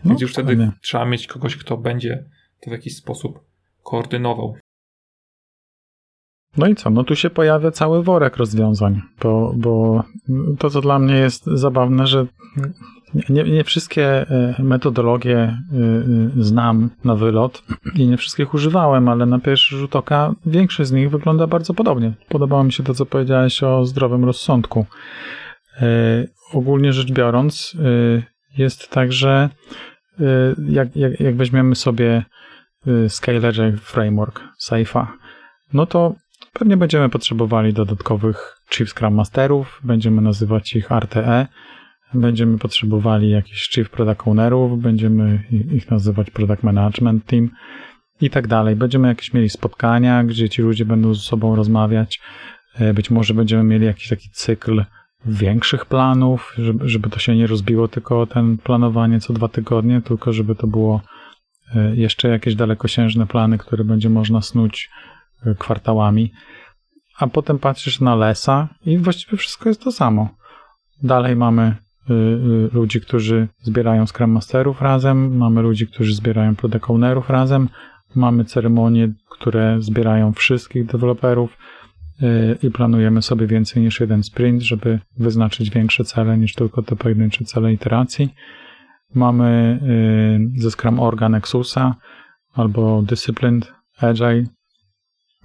no, 0.04 0.16
już 0.20 0.32
wtedy 0.32 0.56
nie. 0.56 0.72
trzeba 0.80 1.04
mieć 1.04 1.26
kogoś, 1.26 1.56
kto 1.56 1.76
będzie 1.76 2.24
to 2.60 2.70
w 2.70 2.72
jakiś 2.72 2.96
sposób 2.96 3.40
koordynował. 3.82 4.56
No 6.56 6.66
i 6.66 6.74
co? 6.74 6.90
No 6.90 7.04
tu 7.04 7.16
się 7.16 7.30
pojawia 7.30 7.70
cały 7.70 8.02
worek 8.02 8.36
rozwiązań, 8.36 9.02
bo, 9.22 9.54
bo 9.56 10.04
to, 10.58 10.70
co 10.70 10.80
dla 10.80 10.98
mnie 10.98 11.14
jest 11.14 11.44
zabawne, 11.46 12.06
że 12.06 12.26
nie, 13.14 13.42
nie 13.42 13.64
wszystkie 13.64 14.06
e, 14.06 14.54
metodologie 14.58 15.36
e, 15.36 15.48
e, 15.48 16.42
znam 16.42 16.90
na 17.04 17.14
wylot 17.14 17.62
i 17.94 18.06
nie 18.06 18.16
wszystkich 18.16 18.54
używałem, 18.54 19.08
ale 19.08 19.26
na 19.26 19.38
pierwszy 19.38 19.76
rzut 19.76 19.96
oka 19.96 20.34
większość 20.46 20.88
z 20.88 20.92
nich 20.92 21.10
wygląda 21.10 21.46
bardzo 21.46 21.74
podobnie. 21.74 22.12
Podobało 22.28 22.64
mi 22.64 22.72
się 22.72 22.82
to, 22.82 22.94
co 22.94 23.06
powiedziałeś 23.06 23.62
o 23.62 23.84
zdrowym 23.84 24.24
rozsądku. 24.24 24.86
Ogólnie 26.52 26.92
rzecz 26.92 27.12
biorąc, 27.12 27.76
jest 28.56 28.90
tak, 28.90 29.12
że 29.12 29.48
jak, 30.68 30.96
jak, 30.96 31.20
jak 31.20 31.36
weźmiemy 31.36 31.74
sobie 31.74 32.24
Scalerze 33.08 33.72
Framework, 33.72 34.40
Saifa, 34.58 35.12
no 35.72 35.86
to 35.86 36.14
pewnie 36.52 36.76
będziemy 36.76 37.08
potrzebowali 37.08 37.72
dodatkowych 37.72 38.60
Chief 38.70 38.90
Scrum 38.90 39.14
Masterów, 39.14 39.80
będziemy 39.84 40.22
nazywać 40.22 40.76
ich 40.76 40.90
RTE, 40.90 41.46
Będziemy 42.14 42.58
potrzebowali 42.58 43.30
jakichś 43.30 43.70
chief 43.70 43.90
product 43.90 44.28
ownerów, 44.28 44.82
będziemy 44.82 45.44
ich 45.50 45.90
nazywać 45.90 46.30
product 46.30 46.62
management 46.62 47.26
team 47.26 47.50
i 48.20 48.30
tak 48.30 48.46
dalej. 48.46 48.76
Będziemy 48.76 49.08
jakieś 49.08 49.32
mieli 49.32 49.48
spotkania, 49.48 50.24
gdzie 50.24 50.48
ci 50.48 50.62
ludzie 50.62 50.84
będą 50.84 51.14
ze 51.14 51.20
sobą 51.20 51.56
rozmawiać. 51.56 52.20
E, 52.74 52.94
być 52.94 53.10
może 53.10 53.34
będziemy 53.34 53.64
mieli 53.64 53.86
jakiś 53.86 54.08
taki 54.08 54.30
cykl 54.30 54.84
większych 55.26 55.86
planów, 55.86 56.54
żeby, 56.58 56.88
żeby 56.88 57.10
to 57.10 57.18
się 57.18 57.36
nie 57.36 57.46
rozbiło 57.46 57.88
tylko 57.88 58.26
ten 58.26 58.58
planowanie 58.58 59.20
co 59.20 59.32
dwa 59.32 59.48
tygodnie, 59.48 60.00
tylko 60.00 60.32
żeby 60.32 60.54
to 60.54 60.66
było 60.66 61.00
e, 61.74 61.96
jeszcze 61.96 62.28
jakieś 62.28 62.54
dalekosiężne 62.54 63.26
plany, 63.26 63.58
które 63.58 63.84
będzie 63.84 64.10
można 64.10 64.42
snuć 64.42 64.90
e, 65.46 65.54
kwartałami. 65.54 66.32
A 67.18 67.26
potem 67.26 67.58
patrzysz 67.58 68.00
na 68.00 68.14
lesa 68.14 68.68
i 68.86 68.98
właściwie 68.98 69.38
wszystko 69.38 69.68
jest 69.68 69.82
to 69.82 69.92
samo. 69.92 70.28
Dalej 71.02 71.36
mamy 71.36 71.76
ludzi, 72.72 73.00
którzy 73.00 73.48
zbierają 73.62 74.06
Scrum 74.06 74.30
Masterów 74.30 74.82
razem, 74.82 75.36
mamy 75.36 75.62
ludzi, 75.62 75.86
którzy 75.86 76.14
zbierają 76.14 76.56
Product 76.56 76.90
Ownerów 76.90 77.30
razem, 77.30 77.68
mamy 78.14 78.44
ceremonie, 78.44 79.12
które 79.30 79.76
zbierają 79.80 80.32
wszystkich 80.32 80.86
deweloperów 80.86 81.58
y, 82.22 82.58
i 82.62 82.70
planujemy 82.70 83.22
sobie 83.22 83.46
więcej 83.46 83.82
niż 83.82 84.00
jeden 84.00 84.22
sprint, 84.22 84.62
żeby 84.62 84.98
wyznaczyć 85.16 85.70
większe 85.70 86.04
cele 86.04 86.38
niż 86.38 86.54
tylko 86.54 86.82
te 86.82 86.96
pojedyncze 86.96 87.44
cele 87.44 87.72
iteracji. 87.72 88.34
Mamy 89.14 89.80
ze 90.56 90.70
Scrum 90.70 91.00
Orga 91.00 91.28
Nexusa 91.28 91.94
albo 92.54 93.02
Disciplined 93.02 93.72
Agile 94.00 94.44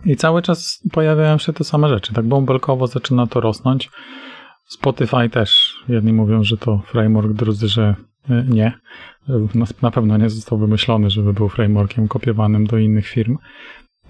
i 0.05 0.15
cały 0.15 0.41
czas 0.41 0.83
pojawiają 0.91 1.37
się 1.37 1.53
te 1.53 1.63
same 1.63 1.89
rzeczy. 1.89 2.13
Tak 2.13 2.25
bąbelkowo 2.25 2.87
zaczyna 2.87 3.27
to 3.27 3.41
rosnąć. 3.41 3.89
Spotify 4.65 5.29
też. 5.29 5.75
Jedni 5.89 6.13
mówią, 6.13 6.43
że 6.43 6.57
to 6.57 6.81
framework, 6.85 7.33
drudzy, 7.33 7.67
że 7.67 7.95
e, 8.29 8.45
nie. 8.49 8.73
Na 9.81 9.91
pewno 9.91 10.17
nie 10.17 10.29
został 10.29 10.57
wymyślony, 10.57 11.09
żeby 11.09 11.33
był 11.33 11.49
frameworkiem 11.49 12.07
kopiowanym 12.07 12.67
do 12.67 12.77
innych 12.77 13.07
firm. 13.07 13.37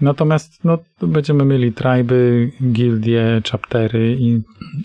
Natomiast 0.00 0.64
no, 0.64 0.78
będziemy 1.02 1.44
mieli 1.44 1.72
triby, 1.72 2.50
gildie, 2.72 3.42
chaptery 3.50 4.16
i 4.20 4.42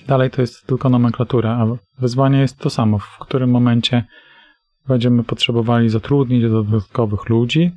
dalej 0.07 0.31
to 0.31 0.41
jest 0.41 0.67
tylko 0.67 0.89
nomenklatura, 0.89 1.51
a 1.51 1.67
wyzwanie 2.01 2.39
jest 2.39 2.57
to 2.57 2.69
samo. 2.69 2.99
W 2.99 3.17
którym 3.19 3.49
momencie 3.49 4.03
będziemy 4.87 5.23
potrzebowali 5.23 5.89
zatrudnić 5.89 6.43
dodatkowych 6.43 7.29
ludzi, 7.29 7.71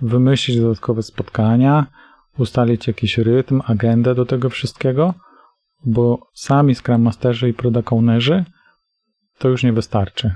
wymyślić 0.00 0.60
dodatkowe 0.60 1.02
spotkania, 1.02 1.86
ustalić 2.38 2.86
jakiś 2.86 3.18
rytm, 3.18 3.60
agendę 3.66 4.14
do 4.14 4.26
tego 4.26 4.50
wszystkiego– 4.50 5.14
bo 5.86 6.28
sami 6.34 6.74
Scrum 6.74 7.02
Masterzy 7.02 7.48
i 7.48 7.54
Product 7.54 7.92
Ownerzy 7.92 8.44
to 9.38 9.48
już 9.48 9.62
nie 9.62 9.72
wystarczy. 9.72 10.34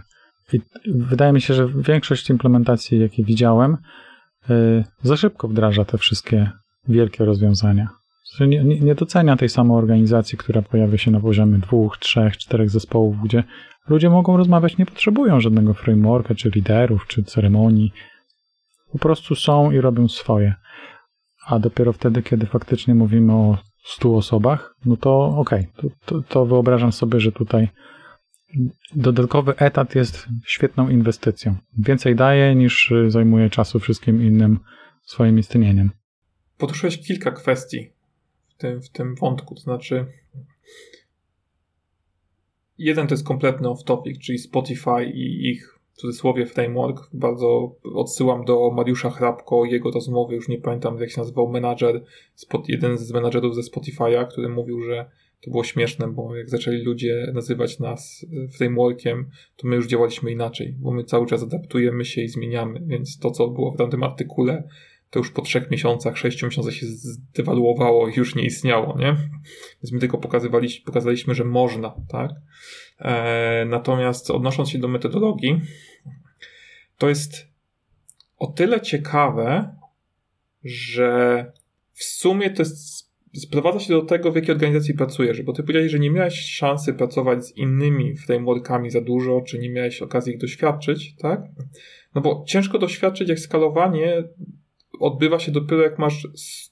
I 0.52 0.60
wydaje 0.86 1.32
mi 1.32 1.40
się, 1.40 1.54
że 1.54 1.68
większość 1.68 2.30
implementacji, 2.30 3.00
jakie 3.00 3.24
widziałem, 3.24 3.76
yy, 4.48 4.84
za 5.02 5.16
szybko 5.16 5.48
wdraża 5.48 5.84
te 5.84 5.98
wszystkie 5.98 6.50
wielkie 6.88 7.24
rozwiązania. 7.24 7.88
Nie, 8.40 8.64
nie, 8.64 8.94
docenia 8.94 9.36
tej 9.36 9.48
samej 9.48 9.76
organizacji, 9.76 10.38
która 10.38 10.62
pojawia 10.62 10.98
się 10.98 11.10
na 11.10 11.20
poziomie 11.20 11.58
dwóch, 11.58 11.98
trzech, 11.98 12.36
czterech 12.36 12.70
zespołów, 12.70 13.16
gdzie 13.24 13.44
ludzie 13.88 14.10
mogą 14.10 14.36
rozmawiać, 14.36 14.78
nie 14.78 14.86
potrzebują 14.86 15.40
żadnego 15.40 15.74
frameworka, 15.74 16.34
czy 16.34 16.50
liderów, 16.50 17.06
czy 17.06 17.24
ceremonii. 17.24 17.92
Po 18.92 18.98
prostu 18.98 19.34
są 19.34 19.70
i 19.70 19.80
robią 19.80 20.08
swoje. 20.08 20.54
A 21.46 21.58
dopiero 21.58 21.92
wtedy, 21.92 22.22
kiedy 22.22 22.46
faktycznie 22.46 22.94
mówimy 22.94 23.32
o 23.32 23.58
100 23.84 24.16
osobach, 24.16 24.74
no 24.84 24.96
to 24.96 25.26
okej, 25.26 25.60
okay, 25.60 25.90
to, 25.90 25.96
to, 26.06 26.22
to 26.28 26.46
wyobrażam 26.46 26.92
sobie, 26.92 27.20
że 27.20 27.32
tutaj 27.32 27.68
dodatkowy 28.94 29.56
etat 29.56 29.94
jest 29.94 30.26
świetną 30.46 30.88
inwestycją. 30.88 31.56
Więcej 31.78 32.16
daje 32.16 32.54
niż 32.54 32.92
zajmuje 33.08 33.50
czasu 33.50 33.80
wszystkim 33.80 34.22
innym 34.22 34.58
swoim 35.02 35.38
istnieniem. 35.38 35.90
Poruszyłeś 36.58 37.06
kilka 37.06 37.30
kwestii 37.30 37.90
w 38.48 38.54
tym, 38.54 38.82
w 38.82 38.88
tym 38.88 39.14
wątku, 39.14 39.54
to 39.54 39.60
znaczy 39.60 40.06
jeden 42.78 43.06
to 43.06 43.14
jest 43.14 43.26
kompletny 43.26 43.68
off-topic, 43.68 44.18
czyli 44.18 44.38
Spotify 44.38 45.04
i 45.14 45.50
ich 45.50 45.71
w 45.92 45.96
cudzysłowie 45.96 46.46
framework. 46.46 47.08
Bardzo 47.12 47.76
odsyłam 47.94 48.44
do 48.44 48.70
Mariusza 48.70 49.10
Hrabko, 49.10 49.64
jego 49.64 49.90
rozmowy, 49.90 50.34
już 50.34 50.48
nie 50.48 50.58
pamiętam 50.58 51.00
jak 51.00 51.10
się 51.10 51.20
nazywał, 51.20 51.48
menadżer, 51.48 52.04
jeden 52.68 52.98
z 52.98 53.12
menadżerów 53.12 53.54
ze 53.54 53.60
Spotify'a, 53.60 54.28
który 54.28 54.48
mówił, 54.48 54.82
że 54.82 55.10
to 55.44 55.50
było 55.50 55.64
śmieszne, 55.64 56.08
bo 56.08 56.36
jak 56.36 56.50
zaczęli 56.50 56.82
ludzie 56.82 57.30
nazywać 57.34 57.78
nas 57.78 58.26
frameworkiem, 58.56 59.30
to 59.56 59.68
my 59.68 59.76
już 59.76 59.86
działaliśmy 59.86 60.30
inaczej, 60.30 60.76
bo 60.78 60.92
my 60.92 61.04
cały 61.04 61.26
czas 61.26 61.42
adaptujemy 61.42 62.04
się 62.04 62.22
i 62.22 62.28
zmieniamy, 62.28 62.82
więc 62.86 63.18
to, 63.18 63.30
co 63.30 63.48
było 63.48 63.72
w 63.72 63.76
tamtym 63.76 64.02
artykule, 64.02 64.68
to 65.12 65.18
już 65.18 65.30
po 65.30 65.42
trzech 65.42 65.70
miesiącach, 65.70 66.18
sześciu 66.18 66.46
miesiącach 66.46 66.74
się 66.74 66.86
zdewaluowało 66.86 68.08
i 68.08 68.14
już 68.14 68.34
nie 68.34 68.44
istniało, 68.44 68.98
nie? 68.98 69.16
Więc 69.82 69.92
my 69.92 69.98
tylko 69.98 70.18
pokazywaliśmy, 70.18 70.84
pokazaliśmy, 70.84 71.34
że 71.34 71.44
można, 71.44 71.94
tak? 72.08 72.30
E, 72.98 73.64
natomiast 73.68 74.30
odnosząc 74.30 74.70
się 74.70 74.78
do 74.78 74.88
metodologii, 74.88 75.60
to 76.98 77.08
jest 77.08 77.46
o 78.38 78.46
tyle 78.46 78.80
ciekawe, 78.80 79.76
że 80.64 81.52
w 81.92 82.04
sumie 82.04 82.50
to 82.50 82.62
jest, 82.62 83.10
sprowadza 83.34 83.80
się 83.80 83.94
do 83.94 84.02
tego, 84.02 84.32
w 84.32 84.36
jakiej 84.36 84.54
organizacji 84.54 84.94
pracujesz, 84.94 85.42
bo 85.42 85.52
ty 85.52 85.62
powiedziałeś, 85.62 85.92
że 85.92 85.98
nie 85.98 86.10
miałeś 86.10 86.40
szansy 86.40 86.94
pracować 86.94 87.44
z 87.44 87.56
innymi 87.56 88.16
frameworkami 88.16 88.90
za 88.90 89.00
dużo, 89.00 89.40
czy 89.40 89.58
nie 89.58 89.70
miałeś 89.70 90.02
okazji 90.02 90.32
ich 90.32 90.40
doświadczyć, 90.40 91.16
tak? 91.16 91.40
No 92.14 92.20
bo 92.20 92.44
ciężko 92.46 92.78
doświadczyć, 92.78 93.28
jak 93.28 93.38
skalowanie 93.38 94.24
odbywa 95.02 95.38
się 95.38 95.52
dopiero 95.52 95.82
jak 95.82 95.98
masz 95.98 96.28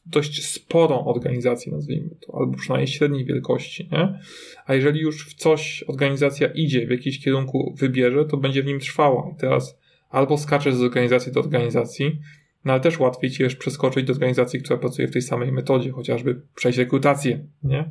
dość 0.07 0.47
sporą 0.47 1.07
organizację, 1.07 1.73
nazwijmy 1.73 2.11
to, 2.21 2.35
albo 2.39 2.57
przynajmniej 2.57 2.87
średniej 2.87 3.25
wielkości, 3.25 3.89
nie? 3.93 4.21
A 4.67 4.75
jeżeli 4.75 5.01
już 5.01 5.27
w 5.27 5.35
coś 5.35 5.85
organizacja 5.89 6.49
idzie, 6.49 6.87
w 6.87 6.91
jakiś 6.91 7.25
kierunku 7.25 7.75
wybierze, 7.79 8.25
to 8.25 8.37
będzie 8.37 8.63
w 8.63 8.67
nim 8.67 8.81
trwała. 8.81 9.31
I 9.35 9.41
teraz 9.41 9.79
albo 10.11 10.39
skaczesz 10.39 10.75
z 10.75 10.83
organizacji 10.83 11.33
do 11.33 11.41
organizacji, 11.41 12.21
no 12.65 12.73
ale 12.73 12.81
też 12.81 13.01
łatwiej 13.01 13.31
ci 13.31 13.43
jest 13.43 13.57
przeskoczyć 13.57 14.07
do 14.07 14.13
organizacji, 14.13 14.61
która 14.61 14.79
pracuje 14.79 15.09
w 15.09 15.13
tej 15.13 15.23
samej 15.23 15.53
metodzie, 15.53 15.91
chociażby 15.91 16.41
przejść 16.55 16.79
rekrutację, 16.79 17.45
nie? 17.63 17.91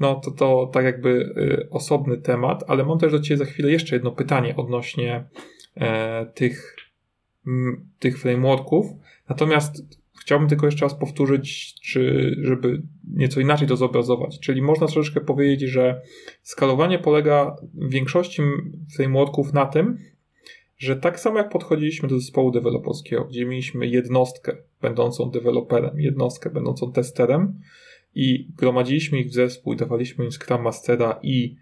No 0.00 0.14
to 0.14 0.30
to 0.30 0.70
tak 0.72 0.84
jakby 0.84 1.08
y, 1.08 1.68
osobny 1.70 2.18
temat, 2.18 2.64
ale 2.68 2.84
mam 2.84 2.98
też 2.98 3.12
do 3.12 3.20
Ciebie 3.20 3.38
za 3.38 3.44
chwilę 3.44 3.70
jeszcze 3.70 3.96
jedno 3.96 4.10
pytanie 4.10 4.56
odnośnie 4.56 5.24
e, 5.76 6.26
tych, 6.34 6.76
m, 7.46 7.88
tych 7.98 8.18
frameworków, 8.18 8.86
Natomiast 9.28 9.82
chciałbym 10.20 10.48
tylko 10.48 10.66
jeszcze 10.66 10.84
raz 10.84 10.94
powtórzyć, 10.94 11.74
czy, 11.80 12.34
żeby 12.42 12.82
nieco 13.14 13.40
inaczej 13.40 13.68
to 13.68 13.76
zobrazować. 13.76 14.40
Czyli 14.40 14.62
można 14.62 14.86
troszeczkę 14.86 15.20
powiedzieć, 15.20 15.70
że 15.70 16.00
skalowanie 16.42 16.98
polega 16.98 17.56
w 17.74 17.90
większości 17.90 18.42
frameworków 18.96 19.52
na 19.52 19.66
tym, 19.66 19.98
że 20.78 20.96
tak 20.96 21.20
samo 21.20 21.38
jak 21.38 21.50
podchodziliśmy 21.50 22.08
do 22.08 22.20
zespołu 22.20 22.50
deweloperskiego, 22.50 23.24
gdzie 23.24 23.46
mieliśmy 23.46 23.86
jednostkę 23.86 24.56
będącą 24.80 25.30
deweloperem, 25.30 26.00
jednostkę 26.00 26.50
będącą 26.50 26.92
testerem 26.92 27.60
i 28.14 28.48
gromadziliśmy 28.56 29.18
ich 29.20 29.26
w 29.26 29.34
zespół 29.34 29.72
i 29.72 29.76
dawaliśmy 29.76 30.24
im 30.24 30.32
Scrum 30.32 30.62
Mastera 30.62 31.18
i 31.22 31.56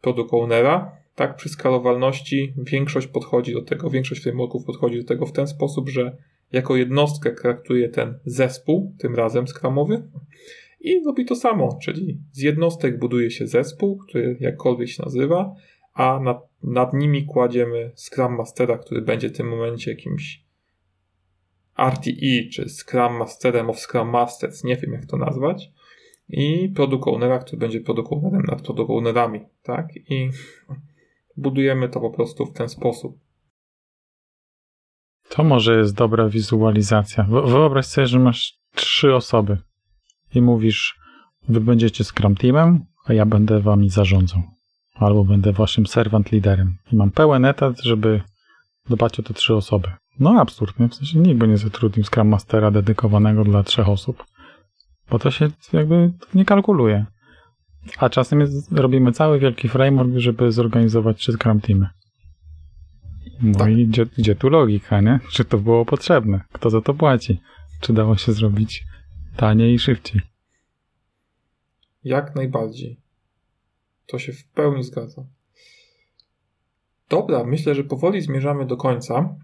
Product 0.00 0.34
Ownera, 0.34 0.96
tak 1.14 1.36
przy 1.36 1.48
skalowalności 1.48 2.54
większość 2.56 3.06
podchodzi 3.06 3.52
do 3.52 3.62
tego, 3.62 3.90
większość 3.90 4.22
frameworków 4.22 4.64
podchodzi 4.64 4.98
do 4.98 5.04
tego 5.04 5.26
w 5.26 5.32
ten 5.32 5.46
sposób, 5.46 5.88
że 5.88 6.16
jako 6.52 6.76
jednostkę 6.76 7.32
traktuje 7.32 7.88
ten 7.88 8.18
zespół, 8.24 8.94
tym 8.98 9.14
razem 9.14 9.48
skramowy, 9.48 10.02
i 10.80 11.04
robi 11.04 11.24
to 11.24 11.36
samo, 11.36 11.78
czyli 11.82 12.20
z 12.32 12.40
jednostek 12.40 12.98
buduje 12.98 13.30
się 13.30 13.46
zespół, 13.46 13.96
który 13.96 14.36
jakkolwiek 14.40 14.88
się 14.88 15.02
nazywa, 15.02 15.54
a 15.94 16.20
nad, 16.20 16.48
nad 16.62 16.92
nimi 16.92 17.26
kładziemy 17.26 17.92
Scrum 17.94 18.36
Mastera, 18.36 18.78
który 18.78 19.02
będzie 19.02 19.28
w 19.28 19.36
tym 19.36 19.48
momencie 19.48 19.90
jakimś 19.90 20.44
RTE, 21.78 22.48
czy 22.52 22.68
Scrum 22.68 23.12
Masterem 23.18 23.70
of 23.70 23.78
Scrum 23.78 24.08
Masters, 24.08 24.64
nie 24.64 24.76
wiem 24.76 24.92
jak 24.92 25.06
to 25.06 25.16
nazwać, 25.16 25.70
i 26.28 26.72
Product 26.74 27.08
Ownera, 27.08 27.38
który 27.38 27.58
będzie 27.58 27.80
Product 27.80 28.12
Ownerem 28.12 28.42
nad 28.42 28.62
Product 28.62 28.90
Ownerami, 28.90 29.40
tak? 29.62 29.88
I 29.96 30.30
budujemy 31.36 31.88
to 31.88 32.00
po 32.00 32.10
prostu 32.10 32.46
w 32.46 32.52
ten 32.52 32.68
sposób. 32.68 33.18
To 35.34 35.44
może 35.44 35.78
jest 35.78 35.94
dobra 35.94 36.28
wizualizacja. 36.28 37.24
Wyobraź 37.24 37.86
sobie, 37.86 38.06
że 38.06 38.18
masz 38.18 38.58
trzy 38.74 39.14
osoby 39.14 39.58
i 40.34 40.42
mówisz, 40.42 40.98
wy 41.48 41.60
będziecie 41.60 42.04
Scrum 42.04 42.34
Teamem, 42.34 42.84
a 43.06 43.12
ja 43.12 43.26
będę 43.26 43.60
wami 43.60 43.90
zarządzał. 43.90 44.42
Albo 44.94 45.24
będę 45.24 45.52
waszym 45.52 45.86
servant 45.86 46.32
liderem. 46.32 46.76
I 46.92 46.96
mam 46.96 47.10
pełen 47.10 47.44
etat, 47.44 47.80
żeby 47.82 48.20
dbać 48.90 49.20
o 49.20 49.22
te 49.22 49.34
trzy 49.34 49.54
osoby. 49.54 49.88
No 50.20 50.40
absurd, 50.40 50.80
nie? 50.80 50.88
w 50.88 50.94
sensie 50.94 51.18
nikt 51.18 51.38
by 51.38 51.48
nie 51.48 51.56
zatrudnił 51.56 52.04
Scrum 52.04 52.28
Mastera 52.28 52.70
dedykowanego 52.70 53.44
dla 53.44 53.62
trzech 53.62 53.88
osób, 53.88 54.24
bo 55.10 55.18
to 55.18 55.30
się 55.30 55.48
jakby 55.72 56.12
nie 56.34 56.44
kalkuluje. 56.44 57.06
A 57.98 58.08
czasem 58.08 58.40
jest, 58.40 58.72
robimy 58.72 59.12
cały 59.12 59.38
wielki 59.38 59.68
framework, 59.68 60.10
żeby 60.16 60.52
zorganizować 60.52 61.16
trzy 61.16 61.32
Scrum 61.32 61.60
Teamy. 61.60 61.88
No 63.42 63.58
tak. 63.58 63.70
i 63.70 63.86
gdzie, 63.86 64.06
gdzie 64.06 64.34
tu 64.34 64.48
logika, 64.48 65.00
nie? 65.00 65.20
Czy 65.32 65.44
to 65.44 65.58
było 65.58 65.84
potrzebne? 65.84 66.40
Kto 66.52 66.70
za 66.70 66.80
to 66.80 66.94
płaci? 66.94 67.40
Czy 67.80 67.92
dało 67.92 68.16
się 68.16 68.32
zrobić 68.32 68.84
taniej 69.36 69.74
i 69.74 69.78
szybciej? 69.78 70.20
Jak 72.04 72.34
najbardziej. 72.34 73.00
To 74.06 74.18
się 74.18 74.32
w 74.32 74.44
pełni 74.44 74.82
zgadza. 74.82 75.24
Dobra, 77.08 77.44
myślę, 77.44 77.74
że 77.74 77.84
powoli 77.84 78.20
zmierzamy 78.20 78.66
do 78.66 78.76
końca 78.76 79.36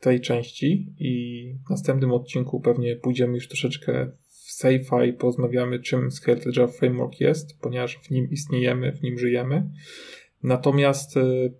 tej 0.00 0.20
części 0.20 0.94
i 0.98 1.54
w 1.66 1.70
następnym 1.70 2.12
odcinku 2.12 2.60
pewnie 2.60 2.96
pójdziemy 2.96 3.34
już 3.34 3.48
troszeczkę 3.48 4.10
w 4.28 4.62
sci-fi, 4.62 5.12
porozmawiamy 5.12 5.80
czym 5.80 6.10
Skeletal 6.10 6.52
Java 6.56 6.72
Framework 6.72 7.20
jest, 7.20 7.60
ponieważ 7.60 7.98
w 7.98 8.10
nim 8.10 8.30
istniejemy, 8.30 8.92
w 8.92 9.02
nim 9.02 9.18
żyjemy. 9.18 9.70
Natomiast 10.42 11.16
y, 11.16 11.52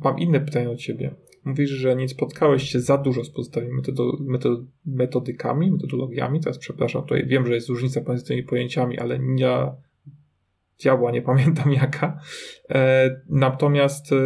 Mam 0.00 0.18
inne 0.18 0.40
pytanie 0.40 0.70
od 0.70 0.78
ciebie. 0.78 1.14
Mówisz, 1.44 1.70
że 1.70 1.96
nie 1.96 2.08
spotkałeś 2.08 2.62
się 2.62 2.80
za 2.80 2.98
dużo 2.98 3.24
z 3.24 3.30
pozostałymi 3.30 3.74
metodo, 3.74 4.16
metod, 4.20 4.60
metodykami, 4.86 5.70
metodologiami. 5.70 6.40
Teraz 6.40 6.58
przepraszam, 6.58 7.02
tutaj 7.02 7.26
wiem, 7.26 7.46
że 7.46 7.54
jest 7.54 7.68
różnica 7.68 8.00
pomiędzy 8.00 8.26
tymi 8.26 8.42
pojęciami, 8.42 8.98
ale 8.98 9.18
nie 9.18 9.56
działa, 10.78 11.10
nie 11.10 11.22
pamiętam 11.22 11.72
jaka. 11.82 12.20
E, 12.70 13.10
natomiast 13.28 14.12
e, 14.12 14.16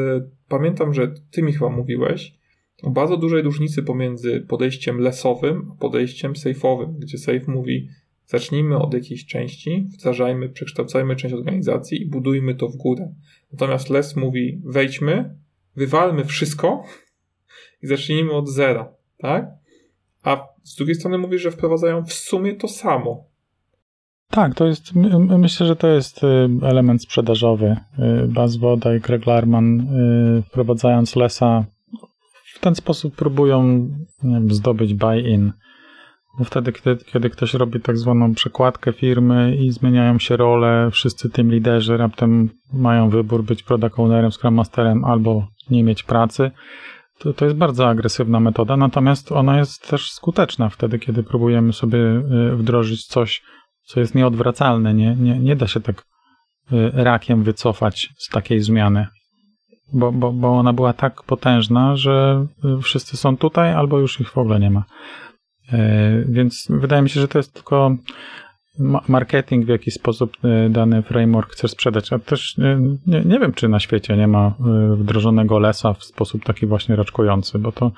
pamiętam, 0.48 0.94
że 0.94 1.14
ty 1.30 1.42
mi 1.42 1.52
chyba 1.52 1.70
mówiłeś 1.70 2.34
o 2.82 2.90
bardzo 2.90 3.16
dużej 3.16 3.42
różnicy 3.42 3.82
pomiędzy 3.82 4.40
podejściem 4.40 4.98
lesowym 4.98 5.70
a 5.72 5.74
podejściem 5.80 6.32
safe'owym, 6.32 6.92
gdzie 6.98 7.18
safe 7.18 7.52
mówi 7.52 7.88
zacznijmy 8.26 8.78
od 8.78 8.94
jakiejś 8.94 9.26
części, 9.26 9.88
wdrażajmy, 9.92 10.48
przekształcajmy 10.48 11.16
część 11.16 11.34
organizacji 11.34 12.02
i 12.02 12.06
budujmy 12.06 12.54
to 12.54 12.68
w 12.68 12.76
górę. 12.76 13.14
Natomiast 13.52 13.90
les 13.90 14.16
mówi 14.16 14.62
wejdźmy, 14.64 15.36
wywalmy 15.76 16.24
wszystko 16.24 16.84
i 17.82 17.86
zacznijmy 17.86 18.32
od 18.32 18.48
zera, 18.48 18.92
tak? 19.18 19.46
A 20.22 20.46
z 20.62 20.74
drugiej 20.76 20.94
strony 20.94 21.18
mówisz, 21.18 21.42
że 21.42 21.50
wprowadzają 21.50 22.04
w 22.04 22.12
sumie 22.12 22.54
to 22.54 22.68
samo. 22.68 23.32
Tak, 24.30 24.54
to 24.54 24.66
jest, 24.66 24.94
myślę, 25.38 25.66
że 25.66 25.76
to 25.76 25.88
jest 25.88 26.24
y, 26.24 26.48
element 26.62 27.02
sprzedażowy. 27.02 27.76
Y, 28.24 28.28
Baz 28.28 28.56
Woda 28.56 28.94
i 28.94 29.00
Greg 29.00 29.26
Larman 29.26 29.80
y, 29.80 30.42
wprowadzając 30.42 31.16
Lesa 31.16 31.64
w 32.54 32.58
ten 32.60 32.74
sposób 32.74 33.16
próbują 33.16 33.88
wiem, 34.22 34.50
zdobyć 34.54 34.94
buy-in. 34.94 35.52
Bo 36.38 36.44
wtedy, 36.44 36.72
kiedy, 36.72 37.04
kiedy 37.04 37.30
ktoś 37.30 37.54
robi 37.54 37.80
tak 37.80 37.98
zwaną 37.98 38.34
przekładkę 38.34 38.92
firmy 38.92 39.56
i 39.56 39.70
zmieniają 39.70 40.18
się 40.18 40.36
role, 40.36 40.88
wszyscy 40.92 41.30
tym 41.30 41.50
liderzy 41.50 41.96
raptem 41.96 42.50
mają 42.72 43.10
wybór 43.10 43.44
być 43.44 43.62
product 43.62 43.98
ownerem, 43.98 44.32
scrum 44.32 44.54
masterem 44.54 45.04
albo 45.04 45.46
nie 45.70 45.84
mieć 45.84 46.02
pracy, 46.02 46.50
to, 47.22 47.32
to 47.32 47.44
jest 47.44 47.56
bardzo 47.56 47.88
agresywna 47.88 48.40
metoda, 48.40 48.76
natomiast 48.76 49.32
ona 49.32 49.58
jest 49.58 49.88
też 49.88 50.12
skuteczna 50.12 50.68
wtedy, 50.68 50.98
kiedy 50.98 51.22
próbujemy 51.22 51.72
sobie 51.72 51.98
y, 51.98 52.56
wdrożyć 52.56 53.06
coś, 53.06 53.42
co 53.84 54.00
jest 54.00 54.14
nieodwracalne. 54.14 54.94
Nie, 54.94 55.16
nie, 55.16 55.38
nie 55.38 55.56
da 55.56 55.66
się 55.66 55.80
tak 55.80 56.04
y, 56.72 56.90
rakiem 56.94 57.42
wycofać 57.42 58.08
z 58.16 58.28
takiej 58.28 58.60
zmiany, 58.60 59.06
bo, 59.92 60.12
bo, 60.12 60.32
bo 60.32 60.58
ona 60.58 60.72
była 60.72 60.92
tak 60.92 61.22
potężna, 61.22 61.96
że 61.96 62.46
y, 62.78 62.82
wszyscy 62.82 63.16
są 63.16 63.36
tutaj 63.36 63.74
albo 63.74 63.98
już 63.98 64.20
ich 64.20 64.30
w 64.30 64.38
ogóle 64.38 64.60
nie 64.60 64.70
ma. 64.70 64.84
Więc 66.26 66.66
wydaje 66.70 67.02
mi 67.02 67.10
się, 67.10 67.20
że 67.20 67.28
to 67.28 67.38
jest 67.38 67.54
tylko 67.54 67.96
marketing, 69.08 69.66
w 69.66 69.68
jaki 69.68 69.90
sposób 69.90 70.36
e, 70.44 70.68
dany 70.70 71.02
framework 71.02 71.52
chcesz 71.52 71.70
sprzedać. 71.70 72.12
A 72.12 72.18
też 72.18 72.58
nie, 73.06 73.24
nie 73.24 73.38
wiem, 73.38 73.52
czy 73.52 73.68
na 73.68 73.80
świecie 73.80 74.16
nie 74.16 74.26
ma 74.26 74.54
wdrożonego 74.96 75.58
lesa 75.58 75.94
w 75.94 76.04
sposób 76.04 76.44
taki 76.44 76.66
właśnie 76.66 76.96
raczkujący, 76.96 77.58
bo 77.58 77.72
to, 77.72 77.92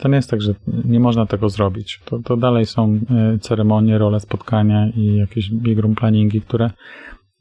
to 0.00 0.08
nie 0.08 0.16
jest 0.16 0.30
tak, 0.30 0.42
że 0.42 0.54
nie 0.84 1.00
można 1.00 1.26
tego 1.26 1.48
zrobić. 1.48 2.00
To, 2.04 2.18
to 2.18 2.36
dalej 2.36 2.66
są 2.66 3.00
ceremonie, 3.40 3.98
role 3.98 4.20
spotkania 4.20 4.88
i 4.96 5.16
jakieś 5.16 5.50
big 5.50 5.78
room 5.78 5.94
planningi, 5.94 6.40
które 6.40 6.70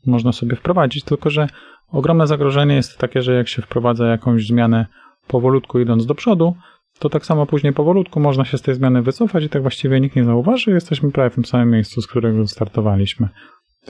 można 0.05 0.31
sobie 0.31 0.55
wprowadzić, 0.55 1.03
tylko 1.03 1.29
że 1.29 1.47
ogromne 1.91 2.27
zagrożenie 2.27 2.75
jest 2.75 2.97
takie, 2.97 3.21
że 3.21 3.33
jak 3.35 3.47
się 3.47 3.61
wprowadza 3.61 4.07
jakąś 4.07 4.47
zmianę 4.47 4.85
powolutku 5.27 5.79
idąc 5.79 6.05
do 6.05 6.15
przodu, 6.15 6.55
to 6.99 7.09
tak 7.09 7.25
samo 7.25 7.45
później 7.45 7.73
powolutku 7.73 8.19
można 8.19 8.45
się 8.45 8.57
z 8.57 8.61
tej 8.61 8.75
zmiany 8.75 9.01
wycofać 9.01 9.43
i 9.43 9.49
tak 9.49 9.61
właściwie 9.61 10.01
nikt 10.01 10.15
nie 10.15 10.23
zauważy, 10.23 10.71
jesteśmy 10.71 11.11
prawie 11.11 11.29
w 11.29 11.35
tym 11.35 11.45
samym 11.45 11.71
miejscu, 11.71 12.01
z 12.01 12.07
którego 12.07 12.47
startowaliśmy. 12.47 13.29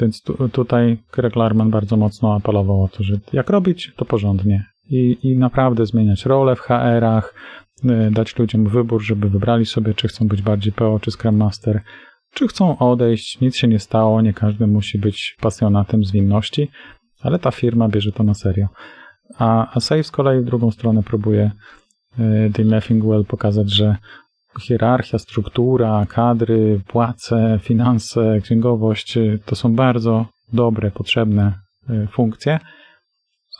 Więc 0.01 0.21
tu, 0.21 0.49
tutaj 0.49 0.97
Greg 1.13 1.35
Larman 1.35 1.69
bardzo 1.69 1.97
mocno 1.97 2.35
apelował 2.35 2.83
o 2.83 2.87
to, 2.87 3.03
że 3.03 3.19
jak 3.33 3.49
robić, 3.49 3.93
to 3.95 4.05
porządnie. 4.05 4.65
I, 4.89 5.17
i 5.23 5.37
naprawdę 5.37 5.85
zmieniać 5.85 6.25
rolę 6.25 6.55
w 6.55 6.59
HR-ach, 6.59 7.33
y, 7.85 8.11
dać 8.11 8.39
ludziom 8.39 8.67
wybór, 8.67 9.01
żeby 9.01 9.29
wybrali 9.29 9.65
sobie, 9.65 9.93
czy 9.93 10.07
chcą 10.07 10.27
być 10.27 10.41
bardziej 10.41 10.73
PO 10.73 10.99
czy 10.99 11.11
Scrum 11.11 11.37
Master, 11.37 11.81
czy 12.33 12.47
chcą 12.47 12.77
odejść, 12.77 13.41
nic 13.41 13.55
się 13.55 13.67
nie 13.67 13.79
stało, 13.79 14.21
nie 14.21 14.33
każdy 14.33 14.67
musi 14.67 14.99
być 14.99 15.37
pasjonatem 15.41 16.03
zwinności, 16.03 16.69
ale 17.21 17.39
ta 17.39 17.51
firma 17.51 17.89
bierze 17.89 18.11
to 18.11 18.23
na 18.23 18.33
serio. 18.33 18.67
A, 19.37 19.75
a 19.75 19.79
Save 19.79 20.03
z 20.03 20.11
kolei 20.11 20.41
w 20.41 20.45
drugą 20.45 20.71
stronę 20.71 21.03
próbuje 21.03 21.51
y, 22.59 22.63
Leffingwell 22.63 23.25
pokazać, 23.25 23.73
że 23.73 23.95
hierarchia, 24.61 25.19
struktura, 25.19 26.05
kadry, 26.09 26.81
płace, 26.87 27.59
finanse, 27.61 28.39
księgowość 28.41 29.17
y, 29.17 29.39
to 29.45 29.55
są 29.55 29.75
bardzo 29.75 30.25
dobre, 30.53 30.91
potrzebne 30.91 31.53
y, 31.89 32.07
funkcje, 32.07 32.59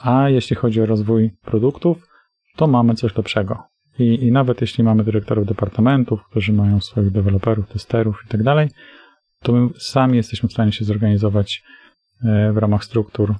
a 0.01 0.29
jeśli 0.29 0.55
chodzi 0.55 0.81
o 0.81 0.85
rozwój 0.85 1.31
produktów, 1.45 2.07
to 2.55 2.67
mamy 2.67 2.95
coś 2.95 3.17
lepszego. 3.17 3.63
I, 3.99 4.25
I 4.25 4.31
nawet 4.31 4.61
jeśli 4.61 4.83
mamy 4.83 5.03
dyrektorów 5.03 5.47
departamentów, 5.47 6.19
którzy 6.29 6.53
mają 6.53 6.81
swoich 6.81 7.11
deweloperów, 7.11 7.67
testerów 7.67 8.21
i 8.25 8.27
tak 8.29 8.43
dalej, 8.43 8.69
to 9.41 9.51
my 9.51 9.69
sami 9.77 10.17
jesteśmy 10.17 10.49
w 10.49 10.51
stanie 10.51 10.71
się 10.71 10.85
zorganizować 10.85 11.63
w 12.53 12.57
ramach 12.57 12.83
struktur 12.83 13.35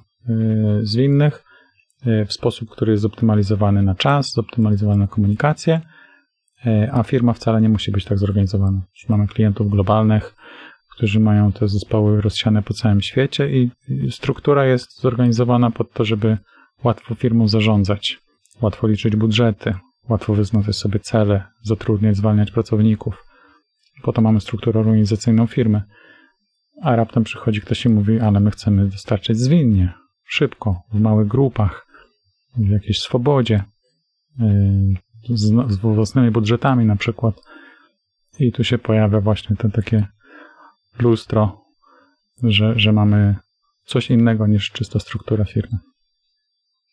zwinnych 0.82 1.45
w 2.26 2.32
sposób, 2.32 2.70
który 2.70 2.92
jest 2.92 3.02
zoptymalizowany 3.02 3.82
na 3.82 3.94
czas, 3.94 4.32
zoptymalizowany 4.32 4.98
na 4.98 5.06
komunikację, 5.06 5.80
e, 6.66 6.90
a 6.92 7.02
firma 7.02 7.32
wcale 7.32 7.60
nie 7.60 7.68
musi 7.68 7.92
być 7.92 8.04
tak 8.04 8.18
zorganizowana. 8.18 8.80
Już 8.94 9.08
mamy 9.08 9.26
klientów 9.26 9.70
globalnych, 9.70 10.34
którzy 10.96 11.20
mają 11.20 11.52
te 11.52 11.68
zespoły 11.68 12.20
rozsiane 12.20 12.62
po 12.62 12.74
całym 12.74 13.00
świecie 13.00 13.50
i 13.50 13.70
struktura 14.10 14.66
jest 14.66 15.00
zorganizowana 15.00 15.70
pod 15.70 15.92
to, 15.92 16.04
żeby 16.04 16.38
łatwo 16.84 17.14
firmą 17.14 17.48
zarządzać, 17.48 18.18
łatwo 18.62 18.86
liczyć 18.86 19.16
budżety, 19.16 19.74
łatwo 20.08 20.34
wyznaczyć 20.34 20.76
sobie 20.76 21.00
cele, 21.00 21.44
zatrudniać, 21.62 22.16
zwalniać 22.16 22.50
pracowników. 22.50 23.24
Po 24.02 24.12
to 24.12 24.22
mamy 24.22 24.40
strukturę 24.40 24.80
organizacyjną 24.80 25.46
firmy. 25.46 25.82
A 26.82 26.96
raptem 26.96 27.24
przychodzi 27.24 27.60
ktoś 27.60 27.84
i 27.84 27.88
mówi, 27.88 28.20
ale 28.20 28.40
my 28.40 28.50
chcemy 28.50 28.86
dostarczyć 28.88 29.38
zwinnie, 29.38 29.94
szybko, 30.24 30.82
w 30.92 31.00
małych 31.00 31.28
grupach 31.28 31.85
w 32.56 32.68
jakiejś 32.68 32.98
swobodzie, 32.98 33.62
y, 34.40 35.36
z, 35.36 35.72
z 35.72 35.76
własnymi 35.76 36.30
budżetami 36.30 36.84
na 36.84 36.96
przykład. 36.96 37.42
I 38.38 38.52
tu 38.52 38.64
się 38.64 38.78
pojawia 38.78 39.20
właśnie 39.20 39.56
to 39.56 39.68
takie 39.68 40.06
lustro, 40.98 41.64
że, 42.42 42.78
że 42.78 42.92
mamy 42.92 43.36
coś 43.84 44.10
innego 44.10 44.46
niż 44.46 44.70
czysta 44.70 44.98
struktura 44.98 45.44
firmy. 45.44 45.78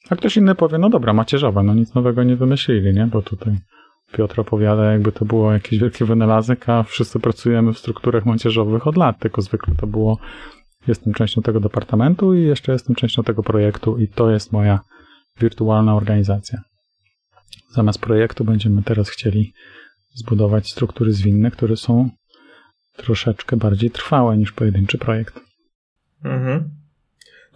A 0.10 0.16
ktoś 0.16 0.38
inny 0.38 0.56
powie, 0.56 0.78
no 0.78 0.90
dobra, 0.90 1.14
macierzowe, 1.14 1.64
no 1.64 1.74
nic 1.74 1.94
nowego 1.94 2.24
nie 2.24 2.36
wymyślili, 2.36 2.94
nie? 2.94 3.08
Bo 3.08 3.22
tutaj 3.22 3.60
Piotr 4.12 4.40
opowiada, 4.40 4.92
jakby 4.92 5.12
to 5.12 5.26
było 5.26 5.54
jakiś 5.54 5.80
wielki 5.80 6.06
wynalazek, 6.06 6.70
a 6.70 6.84
wszyscy 6.84 7.20
pracujemy 7.20 7.74
w 7.74 7.80
strukturach 7.80 8.26
macierzowych 8.26 8.88
od 8.88 8.98
lat, 8.98 9.20
tylko 9.20 9.42
zwykle 9.42 9.76
to 9.76 9.88
było 9.88 10.18
jestem 10.88 11.14
częścią 11.14 11.42
tego 11.42 11.60
departamentu 11.60 12.34
i 12.34 12.42
jeszcze 12.42 12.72
jestem 12.72 12.96
częścią 12.96 13.24
tego 13.24 13.44
projektu 13.44 13.98
i 13.98 14.08
to 14.08 14.32
jest 14.32 14.52
moja 14.52 14.80
wirtualna 15.40 15.96
organizacja. 15.96 16.62
Zamiast 17.70 18.00
projektu 18.00 18.46
będziemy 18.46 18.84
teraz 18.84 19.10
chcieli 19.10 19.54
zbudować 20.14 20.72
struktury 20.72 21.14
zwinne, 21.14 21.52
które 21.52 21.78
są 21.78 22.10
troszeczkę 22.96 23.58
bardziej 23.58 23.92
trwałe 23.92 24.38
niż 24.38 24.52
pojedynczy 24.52 24.98
projekt. 24.98 25.40
Mhm. 26.24 26.70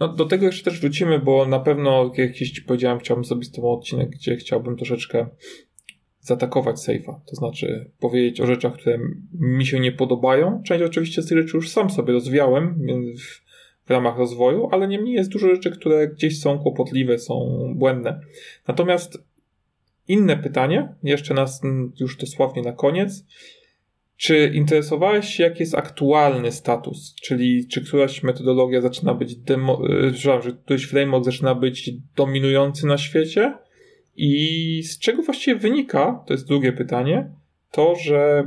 No, 0.00 0.08
do 0.08 0.24
tego 0.24 0.46
jeszcze 0.46 0.70
też 0.70 0.80
wrócimy, 0.80 1.18
bo 1.18 1.46
na 1.46 1.60
pewno, 1.60 2.12
jak 2.16 2.34
ci 2.34 2.62
powiedziałem, 2.62 2.98
chciałbym 2.98 3.24
zrobić 3.24 3.48
z 3.48 3.52
tobą 3.52 3.72
odcinek, 3.72 4.10
gdzie 4.10 4.36
chciałbym 4.36 4.76
troszeczkę 4.76 5.26
zaatakować 6.20 6.76
safe'a. 6.76 7.20
To 7.26 7.36
znaczy 7.36 7.90
powiedzieć 8.00 8.40
o 8.40 8.46
rzeczach, 8.46 8.74
które 8.74 8.98
mi 9.32 9.66
się 9.66 9.80
nie 9.80 9.92
podobają. 9.92 10.62
Część 10.66 10.84
oczywiście 10.84 11.22
z 11.22 11.26
tych 11.26 11.38
rzeczy 11.38 11.56
już 11.56 11.70
sam 11.70 11.90
sobie 11.90 12.12
rozwiałem, 12.12 12.78
więc 12.86 13.42
w 13.88 13.90
ramach 13.90 14.18
rozwoju, 14.18 14.68
ale 14.72 14.88
niemniej 14.88 15.14
jest 15.14 15.30
dużo 15.30 15.48
rzeczy, 15.48 15.70
które 15.70 16.08
gdzieś 16.08 16.40
są 16.40 16.58
kłopotliwe, 16.58 17.18
są 17.18 17.48
błędne. 17.76 18.20
Natomiast 18.68 19.18
inne 20.08 20.36
pytanie, 20.36 20.94
jeszcze 21.02 21.34
nas 21.34 21.60
już 22.00 22.16
dosłownie 22.16 22.62
na 22.62 22.72
koniec. 22.72 23.24
Czy 24.16 24.52
interesowałeś 24.54 25.26
się, 25.28 25.42
jaki 25.42 25.60
jest 25.60 25.74
aktualny 25.74 26.52
status? 26.52 27.14
Czyli 27.14 27.68
czy 27.68 27.84
któraś 27.84 28.22
metodologia 28.22 28.80
zaczyna 28.80 29.14
być 29.14 29.36
demo, 29.36 29.80
e, 30.06 30.14
że 30.14 30.52
któryś 30.64 30.84
framework 30.84 31.24
zaczyna 31.24 31.54
być 31.54 31.90
dominujący 32.16 32.86
na 32.86 32.98
świecie? 32.98 33.54
I 34.16 34.82
z 34.82 34.98
czego 34.98 35.22
właściwie 35.22 35.56
wynika, 35.60 36.24
to 36.26 36.34
jest 36.34 36.46
drugie 36.46 36.72
pytanie, 36.72 37.30
to, 37.70 37.94
że 37.96 38.44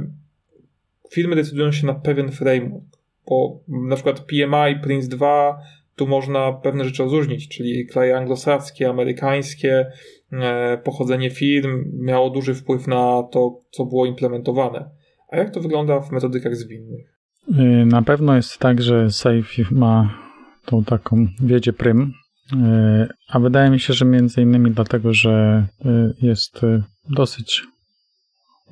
firmy 1.11 1.35
decydują 1.35 1.71
się 1.71 1.87
na 1.87 1.93
pewien 1.93 2.31
framework 2.31 3.00
bo 3.29 3.59
na 3.67 3.95
przykład 3.95 4.19
PMI, 4.19 4.79
Prince 4.83 5.07
2, 5.07 5.59
tu 5.95 6.07
można 6.07 6.53
pewne 6.53 6.85
rzeczy 6.85 7.03
rozróżnić, 7.03 7.47
czyli 7.47 7.87
kraje 7.87 8.17
anglosaskie, 8.17 8.89
amerykańskie, 8.89 9.91
e, 10.31 10.77
pochodzenie 10.77 11.29
firm 11.29 11.83
miało 11.99 12.29
duży 12.29 12.55
wpływ 12.55 12.87
na 12.87 13.23
to, 13.31 13.59
co 13.71 13.85
było 13.85 14.05
implementowane. 14.05 14.89
A 15.29 15.37
jak 15.37 15.49
to 15.49 15.59
wygląda 15.61 15.99
w 15.99 16.11
metodykach 16.11 16.55
zwinnych? 16.55 17.17
Y, 17.49 17.85
na 17.85 18.01
pewno 18.01 18.35
jest 18.35 18.57
tak, 18.57 18.81
że 18.81 19.11
Safe 19.11 19.63
ma 19.71 20.17
tą 20.65 20.83
taką 20.83 21.27
wiedzie 21.39 21.73
prym, 21.73 22.13
y, 22.53 23.07
a 23.29 23.39
wydaje 23.39 23.69
mi 23.69 23.79
się, 23.79 23.93
że 23.93 24.05
między 24.05 24.41
innymi 24.41 24.71
dlatego, 24.71 25.13
że 25.13 25.65
y, 25.85 26.13
jest 26.21 26.61
dosyć 27.09 27.63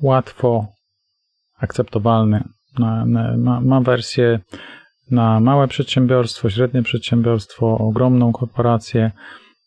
łatwo 0.02 0.66
akceptowalny 1.58 2.44
na, 2.78 3.06
na, 3.06 3.36
ma, 3.36 3.60
ma 3.60 3.80
wersję 3.80 4.40
na 5.10 5.40
małe 5.40 5.68
przedsiębiorstwo, 5.68 6.50
średnie 6.50 6.82
przedsiębiorstwo, 6.82 7.78
ogromną 7.78 8.32
korporację 8.32 9.10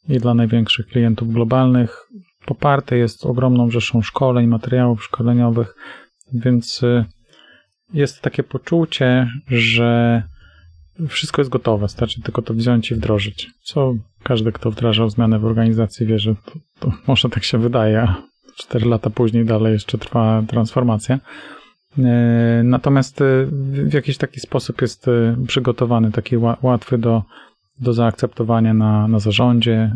i 0.09 0.17
dla 0.17 0.33
największych 0.33 0.87
klientów 0.87 1.33
globalnych. 1.33 2.07
Poparte 2.45 2.97
jest 2.97 3.25
ogromną 3.25 3.71
rzeszą 3.71 4.01
szkoleń, 4.01 4.47
materiałów 4.47 5.03
szkoleniowych, 5.03 5.75
więc 6.33 6.83
y, 6.83 7.05
jest 7.93 8.21
takie 8.21 8.43
poczucie, 8.43 9.27
że 9.47 10.23
wszystko 11.07 11.41
jest 11.41 11.51
gotowe, 11.51 11.87
starczy 11.87 12.21
tylko 12.21 12.41
to 12.41 12.53
wziąć 12.53 12.91
i 12.91 12.95
wdrożyć. 12.95 13.49
Co 13.63 13.93
każdy, 14.23 14.51
kto 14.51 14.71
wdrażał 14.71 15.09
zmianę 15.09 15.39
w 15.39 15.45
organizacji, 15.45 16.05
wie, 16.05 16.19
że 16.19 16.35
to, 16.45 16.51
to 16.79 16.91
może 17.07 17.29
tak 17.29 17.43
się 17.43 17.57
wydaje, 17.57 18.01
a 18.01 18.21
4 18.57 18.85
lata 18.85 19.09
później 19.09 19.45
dalej 19.45 19.73
jeszcze 19.73 19.97
trwa 19.97 20.43
transformacja. 20.47 21.19
E, 21.99 22.61
natomiast 22.63 23.21
e, 23.21 23.45
w 23.89 23.93
jakiś 23.93 24.17
taki 24.17 24.39
sposób 24.39 24.81
jest 24.81 25.07
e, 25.07 25.35
przygotowany, 25.47 26.11
taki 26.11 26.37
łatwy 26.61 26.97
do, 26.97 27.23
do 27.79 27.93
zaakceptowania 27.93 28.73
na, 28.73 29.07
na 29.07 29.19
zarządzie, 29.19 29.91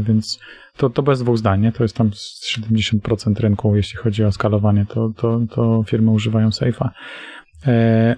więc 0.00 0.40
to, 0.76 0.90
to 0.90 1.02
bez 1.02 1.22
dwóch 1.22 1.38
zdań, 1.38 1.60
nie? 1.60 1.72
to 1.72 1.84
jest 1.84 1.96
tam 1.96 2.10
70% 2.10 3.40
rynku, 3.40 3.76
jeśli 3.76 3.98
chodzi 3.98 4.24
o 4.24 4.32
skalowanie, 4.32 4.86
to, 4.86 5.12
to, 5.16 5.40
to 5.50 5.84
firmy 5.86 6.10
używają 6.10 6.48
Safe'a. 6.48 6.88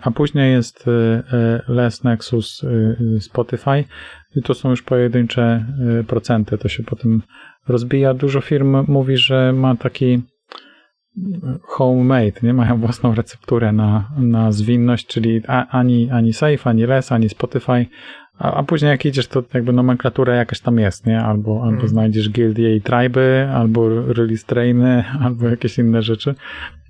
A 0.03 0.11
później 0.11 0.53
jest 0.53 0.85
Les, 1.69 2.05
Nexus, 2.05 2.65
Spotify 3.21 3.85
i 4.37 4.43
to 4.43 4.55
są 4.55 4.71
już 4.71 4.83
pojedyncze 4.83 5.65
procenty, 6.07 6.59
to 6.59 6.69
się 6.69 6.83
potem 6.83 7.23
rozbija. 7.69 8.15
Dużo 8.15 8.41
firm 8.41 8.85
mówi, 8.89 9.17
że 9.17 9.53
ma 9.53 9.77
taki 9.77 10.23
homemade, 11.63 12.33
nie 12.43 12.55
mają 12.55 12.79
własną 12.79 13.15
recepturę 13.15 13.73
na, 13.73 14.11
na 14.19 14.53
zwinność, 14.53 15.07
czyli 15.07 15.43
ani, 15.71 16.11
ani 16.11 16.33
Safe, 16.33 16.71
ani 16.71 16.87
Les, 16.87 17.13
ani 17.13 17.29
Spotify, 17.29 17.87
a, 18.39 18.55
a, 18.55 18.63
później 18.63 18.91
jak 18.91 19.07
idziesz, 19.07 19.27
to 19.27 19.43
jakby 19.55 19.73
nomenklatura 19.73 20.35
jakaś 20.35 20.61
tam 20.61 20.79
jest, 20.79 21.07
nie? 21.07 21.21
Albo, 21.21 21.53
albo 21.53 21.71
hmm. 21.71 21.89
znajdziesz 21.89 22.31
gildie 22.31 22.77
i 22.77 22.81
triby, 22.81 23.49
albo 23.55 23.89
release 24.13 24.45
trainy, 24.45 25.05
albo 25.25 25.49
jakieś 25.49 25.79
inne 25.79 26.03
rzeczy. 26.03 26.35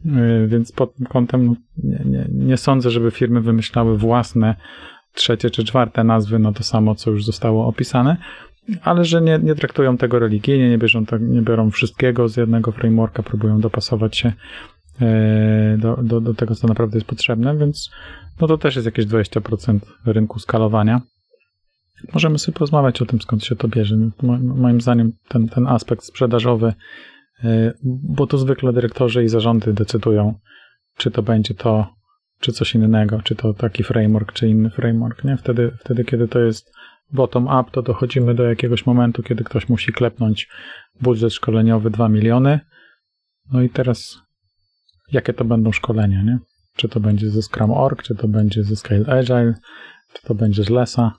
Y, 0.07 0.47
więc 0.47 0.73
pod 0.73 0.95
tym 0.95 1.07
kątem 1.07 1.47
no, 1.47 1.55
nie, 1.85 2.05
nie, 2.05 2.27
nie 2.31 2.57
sądzę, 2.57 2.91
żeby 2.91 3.11
firmy 3.11 3.41
wymyślały 3.41 3.99
własne 3.99 4.55
trzecie 5.15 5.51
czy 5.51 5.65
czwarte 5.65 6.05
nazwy 6.05 6.39
na 6.39 6.53
to 6.53 6.63
samo, 6.63 6.95
co 6.95 7.11
już 7.11 7.25
zostało 7.25 7.67
opisane, 7.67 8.17
ale 8.83 9.05
że 9.05 9.21
nie, 9.21 9.39
nie 9.39 9.55
traktują 9.55 9.97
tego 9.97 10.19
religijnie, 10.19 10.71
nie, 10.71 10.79
bierzą, 10.79 11.05
nie 11.21 11.43
biorą 11.43 11.71
wszystkiego 11.71 12.29
z 12.29 12.37
jednego 12.37 12.73
frameworka, 12.73 13.23
próbują 13.23 13.61
dopasować 13.61 14.17
się 14.17 14.33
y, 15.03 15.79
do, 15.79 15.97
do, 16.03 16.21
do 16.21 16.35
tego, 16.35 16.55
co 16.55 16.69
naprawdę 16.69 16.97
jest 16.97 17.07
potrzebne, 17.07 17.57
więc 17.57 17.91
no 18.41 18.47
to 18.47 18.59
też 18.59 18.77
jest 18.77 18.87
jakieś 18.87 19.07
20% 19.07 19.79
rynku 20.07 20.39
skalowania. 20.39 21.01
Możemy 22.15 22.39
sobie 22.39 22.55
porozmawiać 22.55 23.03
o 23.03 23.07
tym, 23.07 23.21
skąd 23.21 23.45
się 23.45 23.57
to 23.57 23.69
bierze. 23.69 23.97
Moim 24.43 24.81
zdaniem 24.81 25.13
ten, 25.29 25.49
ten 25.49 25.67
aspekt 25.67 26.05
sprzedażowy, 26.05 26.75
y, 27.45 27.73
bo 27.85 28.27
to 28.27 28.39
zwykle 28.39 28.73
dyrektorzy 28.73 29.25
i 29.25 29.29
zarządy 29.29 29.73
decydują, 29.73 30.35
czy 30.97 31.11
to 31.11 31.23
będzie 31.23 31.55
to, 31.55 31.87
czy 32.41 32.53
coś 32.53 32.75
innego, 32.75 33.23
czy 33.23 33.35
to 33.35 33.55
taki 33.55 33.85
framework, 33.85 34.33
czy 34.33 34.49
inny 34.49 34.71
framework. 34.71 35.25
Nie? 35.25 35.37
Wtedy, 35.37 35.71
wtedy 35.81 36.05
kiedy 36.05 36.29
to 36.29 36.39
jest 36.39 36.73
bottom-up, 37.13 37.71
to 37.71 37.83
dochodzimy 37.83 38.35
do 38.35 38.43
jakiegoś 38.43 38.87
momentu, 38.87 39.23
kiedy 39.23 39.45
ktoś 39.45 39.69
musi 39.69 39.93
klepnąć 39.93 40.49
budżet 41.01 41.33
szkoleniowy 41.33 41.91
2 41.91 42.09
miliony. 42.09 42.61
No 43.53 43.63
i 43.63 43.71
teraz 43.71 44.19
jakie 45.13 45.33
to 45.33 45.45
będą 45.45 45.73
szkolenia, 45.73 46.23
nie? 46.23 46.39
Czy 46.77 46.89
to 46.89 47.01
będzie 47.01 47.31
ze 47.31 47.43
Scrum.org, 47.43 48.03
czy 48.03 48.15
to 48.15 48.29
będzie 48.29 48.65
ze 48.65 48.77
Scale 48.77 49.07
Agile, 49.07 49.55
czy 50.13 50.23
to 50.23 50.35
będzie 50.35 50.65
z 50.65 50.71
Lesa. 50.71 51.13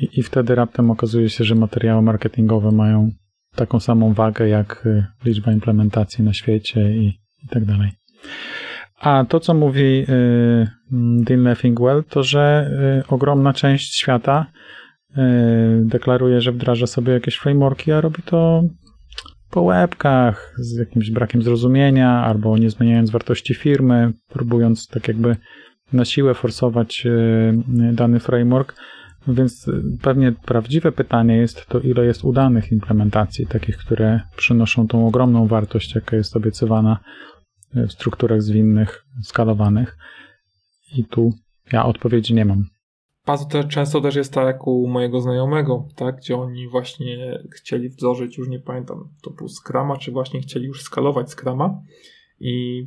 I, 0.00 0.08
I, 0.18 0.22
wtedy 0.22 0.54
raptem 0.54 0.90
okazuje 0.90 1.30
się, 1.30 1.44
że 1.44 1.54
materiały 1.54 2.02
marketingowe 2.02 2.70
mają 2.72 3.10
taką 3.54 3.80
samą 3.80 4.12
wagę 4.12 4.48
jak 4.48 4.86
y, 4.86 5.06
liczba 5.24 5.52
implementacji 5.52 6.24
na 6.24 6.34
świecie 6.34 6.96
i, 6.96 7.06
i 7.44 7.48
tak 7.50 7.64
dalej. 7.64 7.90
A 9.00 9.24
to, 9.28 9.40
co 9.40 9.54
mówi 9.54 10.06
y, 10.08 10.68
Dean 11.24 11.42
Leffingwell, 11.42 12.04
to 12.04 12.22
że 12.22 12.70
y, 13.06 13.08
ogromna 13.08 13.52
część 13.52 13.94
świata 13.94 14.46
y, 15.10 15.14
deklaruje, 15.84 16.40
że 16.40 16.52
wdraża 16.52 16.86
sobie 16.86 17.12
jakieś 17.12 17.36
frameworki, 17.36 17.92
a 17.92 18.00
robi 18.00 18.22
to 18.22 18.64
po 19.50 19.62
łebkach, 19.62 20.54
z 20.58 20.78
jakimś 20.78 21.10
brakiem 21.10 21.42
zrozumienia, 21.42 22.24
albo 22.24 22.58
nie 22.58 22.70
zmieniając 22.70 23.10
wartości 23.10 23.54
firmy, 23.54 24.12
próbując 24.28 24.88
tak 24.88 25.08
jakby 25.08 25.36
na 25.92 26.04
siłę 26.04 26.34
forsować 26.34 27.06
dany 27.92 28.20
framework. 28.20 28.74
Więc 29.28 29.70
pewnie 30.02 30.32
prawdziwe 30.32 30.92
pytanie 30.92 31.36
jest 31.36 31.66
to, 31.66 31.80
ile 31.80 32.04
jest 32.04 32.24
udanych 32.24 32.72
implementacji, 32.72 33.46
takich, 33.46 33.76
które 33.76 34.20
przynoszą 34.36 34.88
tą 34.88 35.06
ogromną 35.06 35.46
wartość, 35.46 35.94
jaka 35.94 36.16
jest 36.16 36.36
obiecywana 36.36 36.98
w 37.74 37.92
strukturach 37.92 38.42
zwinnych, 38.42 39.04
skalowanych. 39.22 39.96
I 40.96 41.04
tu 41.04 41.32
ja 41.72 41.84
odpowiedzi 41.84 42.34
nie 42.34 42.44
mam. 42.44 42.64
Bardzo 43.26 43.64
często 43.64 44.00
też 44.00 44.16
jest 44.16 44.32
tak 44.32 44.46
jak 44.46 44.66
u 44.66 44.88
mojego 44.88 45.20
znajomego, 45.20 45.88
tak, 45.96 46.16
gdzie 46.16 46.36
oni 46.36 46.68
właśnie 46.68 47.42
chcieli 47.52 47.88
wdrożyć, 47.88 48.38
już 48.38 48.48
nie 48.48 48.60
pamiętam, 48.60 49.08
to 49.22 49.30
był 49.30 49.48
Scrama, 49.48 49.96
czy 49.96 50.12
właśnie 50.12 50.40
chcieli 50.40 50.66
już 50.66 50.82
skalować 50.82 51.30
Scrama 51.30 51.80
i 52.40 52.86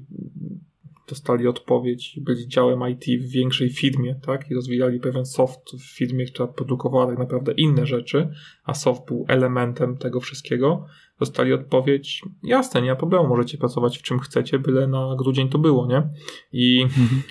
dostali 1.09 1.47
odpowiedź, 1.47 2.19
byli 2.21 2.47
działem 2.47 2.79
IT 2.89 3.21
w 3.21 3.31
większej 3.31 3.69
firmie, 3.69 4.15
tak, 4.25 4.51
i 4.51 4.55
rozwijali 4.55 4.99
pewien 4.99 5.25
soft 5.25 5.71
w 5.79 5.97
firmie, 5.97 6.25
która 6.25 6.47
produkowała 6.47 7.07
tak 7.07 7.17
naprawdę 7.17 7.51
inne 7.51 7.85
rzeczy, 7.85 8.29
a 8.63 8.73
soft 8.73 9.05
był 9.07 9.25
elementem 9.27 9.97
tego 9.97 10.19
wszystkiego. 10.19 10.85
Dostali 11.19 11.53
odpowiedź, 11.53 12.21
jasne, 12.43 12.81
nie 12.81 12.89
ma 12.89 12.95
problemu, 12.95 13.27
możecie 13.27 13.57
pracować 13.57 13.97
w 13.97 14.01
czym 14.01 14.19
chcecie, 14.19 14.59
byle 14.59 14.87
na 14.87 15.15
grudzień 15.17 15.49
to 15.49 15.57
było, 15.57 15.87
nie? 15.87 16.09
I 16.51 16.81
mhm. 16.83 17.21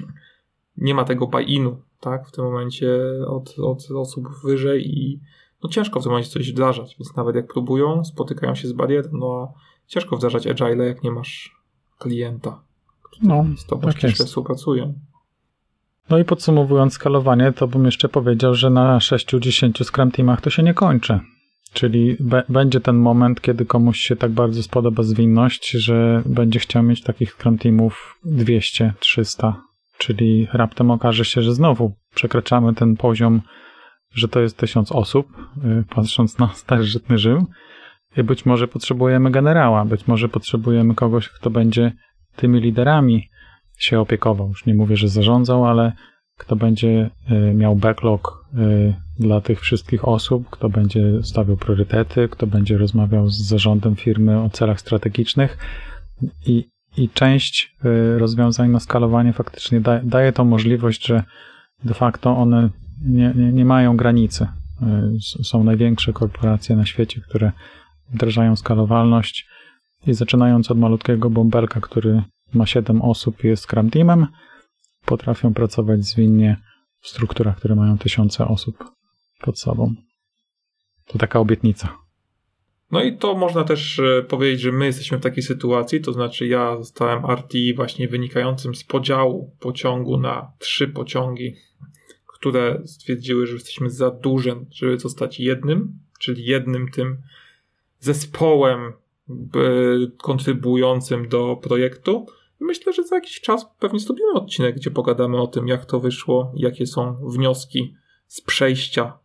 nie 0.77 0.95
ma 0.95 1.05
tego 1.05 1.27
buy-inu, 1.27 1.77
tak, 2.01 2.29
w 2.29 2.33
tym 2.33 2.45
momencie 2.45 2.89
od, 3.27 3.55
od 3.59 3.91
osób 3.91 4.29
wyżej 4.45 4.99
i 4.99 5.21
no 5.63 5.69
ciężko 5.71 6.01
w 6.01 6.03
tym 6.03 6.11
momencie 6.13 6.31
coś 6.31 6.53
wdrażać, 6.53 6.97
więc 6.99 7.17
nawet 7.17 7.37
jak 7.37 7.53
próbują, 7.53 8.05
spotykają 8.05 8.55
się 8.55 8.69
z 8.69 8.73
barierą, 8.73 9.09
no 9.13 9.27
a 9.27 9.59
ciężko 9.87 10.17
wdrażać 10.17 10.47
agile, 10.47 10.87
jak 10.87 11.03
nie 11.03 11.11
masz 11.11 11.57
klienta, 11.99 12.61
który 13.03 13.29
no, 13.29 13.45
z 13.57 13.67
tobą 13.67 13.89
tak 13.89 13.99
ściśle 13.99 14.27
współpracuje. 14.27 14.95
No 16.11 16.19
i 16.19 16.25
podsumowując 16.25 16.93
skalowanie, 16.93 17.53
to 17.53 17.69
bym 17.69 17.85
jeszcze 17.85 18.09
powiedział, 18.09 18.55
że 18.55 18.71
na 18.71 18.99
6-10 18.99 19.85
Scrum 19.85 20.11
Teamach 20.11 20.41
to 20.41 20.51
się 20.51 20.63
nie 20.63 20.75
kończy. 20.75 21.21
Czyli 21.77 22.17
będzie 22.49 22.81
ten 22.81 22.97
moment, 22.97 23.41
kiedy 23.41 23.67
komuś 23.67 23.99
się 23.99 24.17
tak 24.17 24.31
bardzo 24.31 24.63
spodoba 24.63 25.03
zwinność, 25.03 25.71
że 25.71 26.23
będzie 26.27 26.61
chciał 26.61 26.83
mieć 26.83 27.03
takich 27.03 27.33
Scrum 27.33 27.59
Teamów 27.59 28.19
200, 28.25 28.93
300, 28.99 29.63
czyli 29.99 30.49
raptem 30.53 30.91
okaże 30.91 31.25
się, 31.25 31.43
że 31.43 31.55
znowu 31.55 31.93
przekraczamy 32.15 32.75
ten 32.75 32.97
poziom, 32.97 33.41
że 34.15 34.29
to 34.29 34.41
jest 34.41 34.57
tysiąc 34.57 34.93
osób, 34.93 35.27
y, 35.65 35.85
patrząc 35.95 36.39
na 36.39 36.49
starożytny 36.55 37.19
Rzym. 37.19 37.47
I 38.17 38.23
być 38.23 38.47
może 38.47 38.69
potrzebujemy 38.69 39.31
generała, 39.31 39.85
być 39.85 40.07
może 40.07 40.29
potrzebujemy 40.29 40.95
kogoś, 40.95 41.29
kto 41.29 41.51
będzie 41.51 41.93
tymi 42.37 42.61
liderami 42.61 43.29
się 43.79 44.01
opiekował. 44.01 44.49
Już 44.49 44.67
nie 44.67 44.75
mówię, 44.75 44.97
że 44.97 45.09
zarządzał, 45.09 45.67
ale 45.67 45.93
kto 46.39 46.57
będzie 46.57 47.11
y, 47.31 47.55
miał 47.55 47.77
backlog 47.77 48.45
y, 48.55 49.06
dla 49.19 49.41
tych 49.41 49.61
wszystkich 49.61 50.09
osób, 50.09 50.51
kto 50.51 50.69
będzie 50.69 51.23
stawiał 51.23 51.57
priorytety, 51.57 52.29
kto 52.29 52.47
będzie 52.47 52.79
rozmawiał 52.79 53.29
z 53.29 53.39
zarządem 53.39 53.97
firmy 53.97 54.41
o 54.43 54.51
celach 54.51 54.81
strategicznych 54.81 55.59
i, 56.47 56.69
i 56.97 57.09
część 57.09 57.77
y, 57.85 58.19
rozwiązań 58.19 58.71
na 58.71 58.81
skalowanie 58.81 59.33
faktycznie 59.33 59.81
da, 59.81 60.01
daje 60.05 60.33
tą 60.33 60.45
możliwość, 60.45 61.07
że 61.07 61.23
de 61.85 61.95
facto 61.95 62.37
one 62.37 62.71
nie, 63.05 63.33
nie, 63.37 63.53
nie 63.53 63.65
mają 63.65 63.97
granicy. 63.97 64.47
Są 65.43 65.65
największe 65.65 66.13
korporacje 66.13 66.77
na 66.77 66.87
świecie, 66.87 67.21
które 67.21 67.53
wdrażają 68.13 68.57
skalowalność 68.57 69.49
i 70.07 70.15
zaczynając 70.15 70.71
od 70.71 70.79
malutkiego 70.79 71.31
bąbelka, 71.31 71.81
który 71.81 72.23
ma 72.55 72.67
7 72.67 73.03
osób 73.03 73.45
i 73.45 73.47
jest 73.47 73.63
Scrum 73.63 73.91
Teamem, 73.91 74.27
potrafią 75.05 75.55
pracować 75.55 76.05
zwinnie 76.05 76.57
w 77.01 77.09
strukturach, 77.09 77.57
które 77.57 77.75
mają 77.75 77.99
tysiące 77.99 78.49
osób 78.49 78.96
pod 79.41 79.59
sobą. 79.59 79.95
To 81.07 81.19
taka 81.19 81.41
obietnica. 81.41 81.99
No 82.91 83.03
i 83.03 83.17
to 83.17 83.35
można 83.35 83.65
też 83.65 83.99
e, 83.99 84.23
powiedzieć, 84.23 84.61
że 84.61 84.73
my 84.73 84.87
jesteśmy 84.87 85.19
w 85.19 85.23
takiej 85.23 85.43
sytuacji, 85.43 86.01
to 86.01 86.13
znaczy 86.13 86.47
ja 86.47 86.77
zostałem 86.77 87.31
RTI 87.31 87.75
właśnie 87.75 88.09
wynikającym 88.09 88.75
z 88.75 88.85
podziału 88.85 89.57
pociągu 89.61 90.19
na 90.19 90.53
trzy 90.59 90.89
pociągi, 90.89 91.57
które 92.27 92.83
stwierdziły, 92.85 93.47
że 93.47 93.55
jesteśmy 93.55 93.91
za 93.91 94.11
duże, 94.11 94.65
żeby 94.71 94.99
zostać 94.99 95.41
jednym, 95.41 95.99
czyli 96.21 96.45
jednym 96.45 96.91
tym 96.91 97.19
zespołem 97.99 98.81
e, 98.81 98.93
kontrybującym 100.17 101.29
do 101.29 101.57
projektu, 101.63 102.27
Myślę, 102.61 102.93
że 102.93 103.05
za 103.05 103.15
jakiś 103.15 103.41
czas 103.41 103.67
pewnie 103.79 103.99
zrobimy 103.99 104.33
odcinek, 104.33 104.77
gdzie 104.77 104.91
pogadamy 104.91 105.41
o 105.41 105.47
tym, 105.47 105.69
jak 105.69 105.85
to 105.85 106.01
wyszło, 106.01 106.53
jakie 106.57 106.87
są 106.87 107.17
wnioski 107.31 107.95
z 108.27 108.41
przejścia 108.41 109.19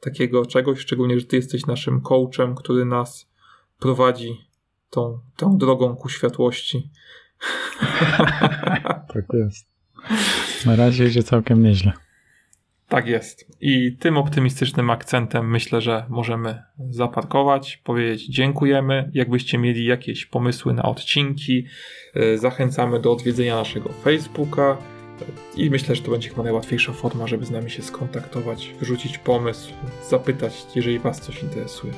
takiego 0.00 0.46
czegoś, 0.46 0.78
szczególnie, 0.78 1.20
że 1.20 1.26
ty 1.26 1.36
jesteś 1.36 1.66
naszym 1.66 2.00
coachem, 2.00 2.54
który 2.54 2.84
nas 2.84 3.30
prowadzi 3.78 4.46
tą, 4.90 5.20
tą 5.36 5.58
drogą 5.58 5.96
ku 5.96 6.08
światłości. 6.08 6.90
tak 9.14 9.24
jest. 9.32 9.66
Na 10.66 10.76
razie 10.76 11.06
idzie 11.06 11.22
całkiem 11.22 11.62
nieźle. 11.62 11.92
Tak 12.88 13.06
jest. 13.06 13.46
I 13.60 13.96
tym 13.96 14.16
optymistycznym 14.16 14.90
akcentem 14.90 15.50
myślę, 15.50 15.80
że 15.80 16.06
możemy 16.08 16.62
zaparkować, 16.90 17.76
powiedzieć 17.76 18.26
dziękujemy. 18.26 19.10
Jakbyście 19.14 19.58
mieli 19.58 19.84
jakieś 19.84 20.26
pomysły 20.26 20.74
na 20.74 20.82
odcinki, 20.82 21.66
e, 22.14 22.38
zachęcamy 22.38 23.00
do 23.00 23.12
odwiedzenia 23.12 23.56
naszego 23.56 23.88
Facebooka. 23.92 24.76
I 25.56 25.70
myślę, 25.70 25.96
że 25.96 26.02
to 26.02 26.10
będzie 26.10 26.28
chyba 26.28 26.42
najłatwiejsza 26.42 26.92
forma, 26.92 27.26
żeby 27.26 27.46
z 27.46 27.50
nami 27.50 27.70
się 27.70 27.82
skontaktować, 27.82 28.70
wrzucić 28.80 29.18
pomysł, 29.18 29.72
zapytać, 30.08 30.66
jeżeli 30.74 30.98
Was 30.98 31.20
coś 31.20 31.42
interesuje. 31.42 31.92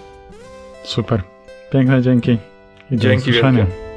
Super. 0.84 1.22
Piękne 1.72 2.02
dzięki. 2.02 2.38
I 2.90 2.96
dzięki 2.96 3.32
wielkie. 3.32 3.87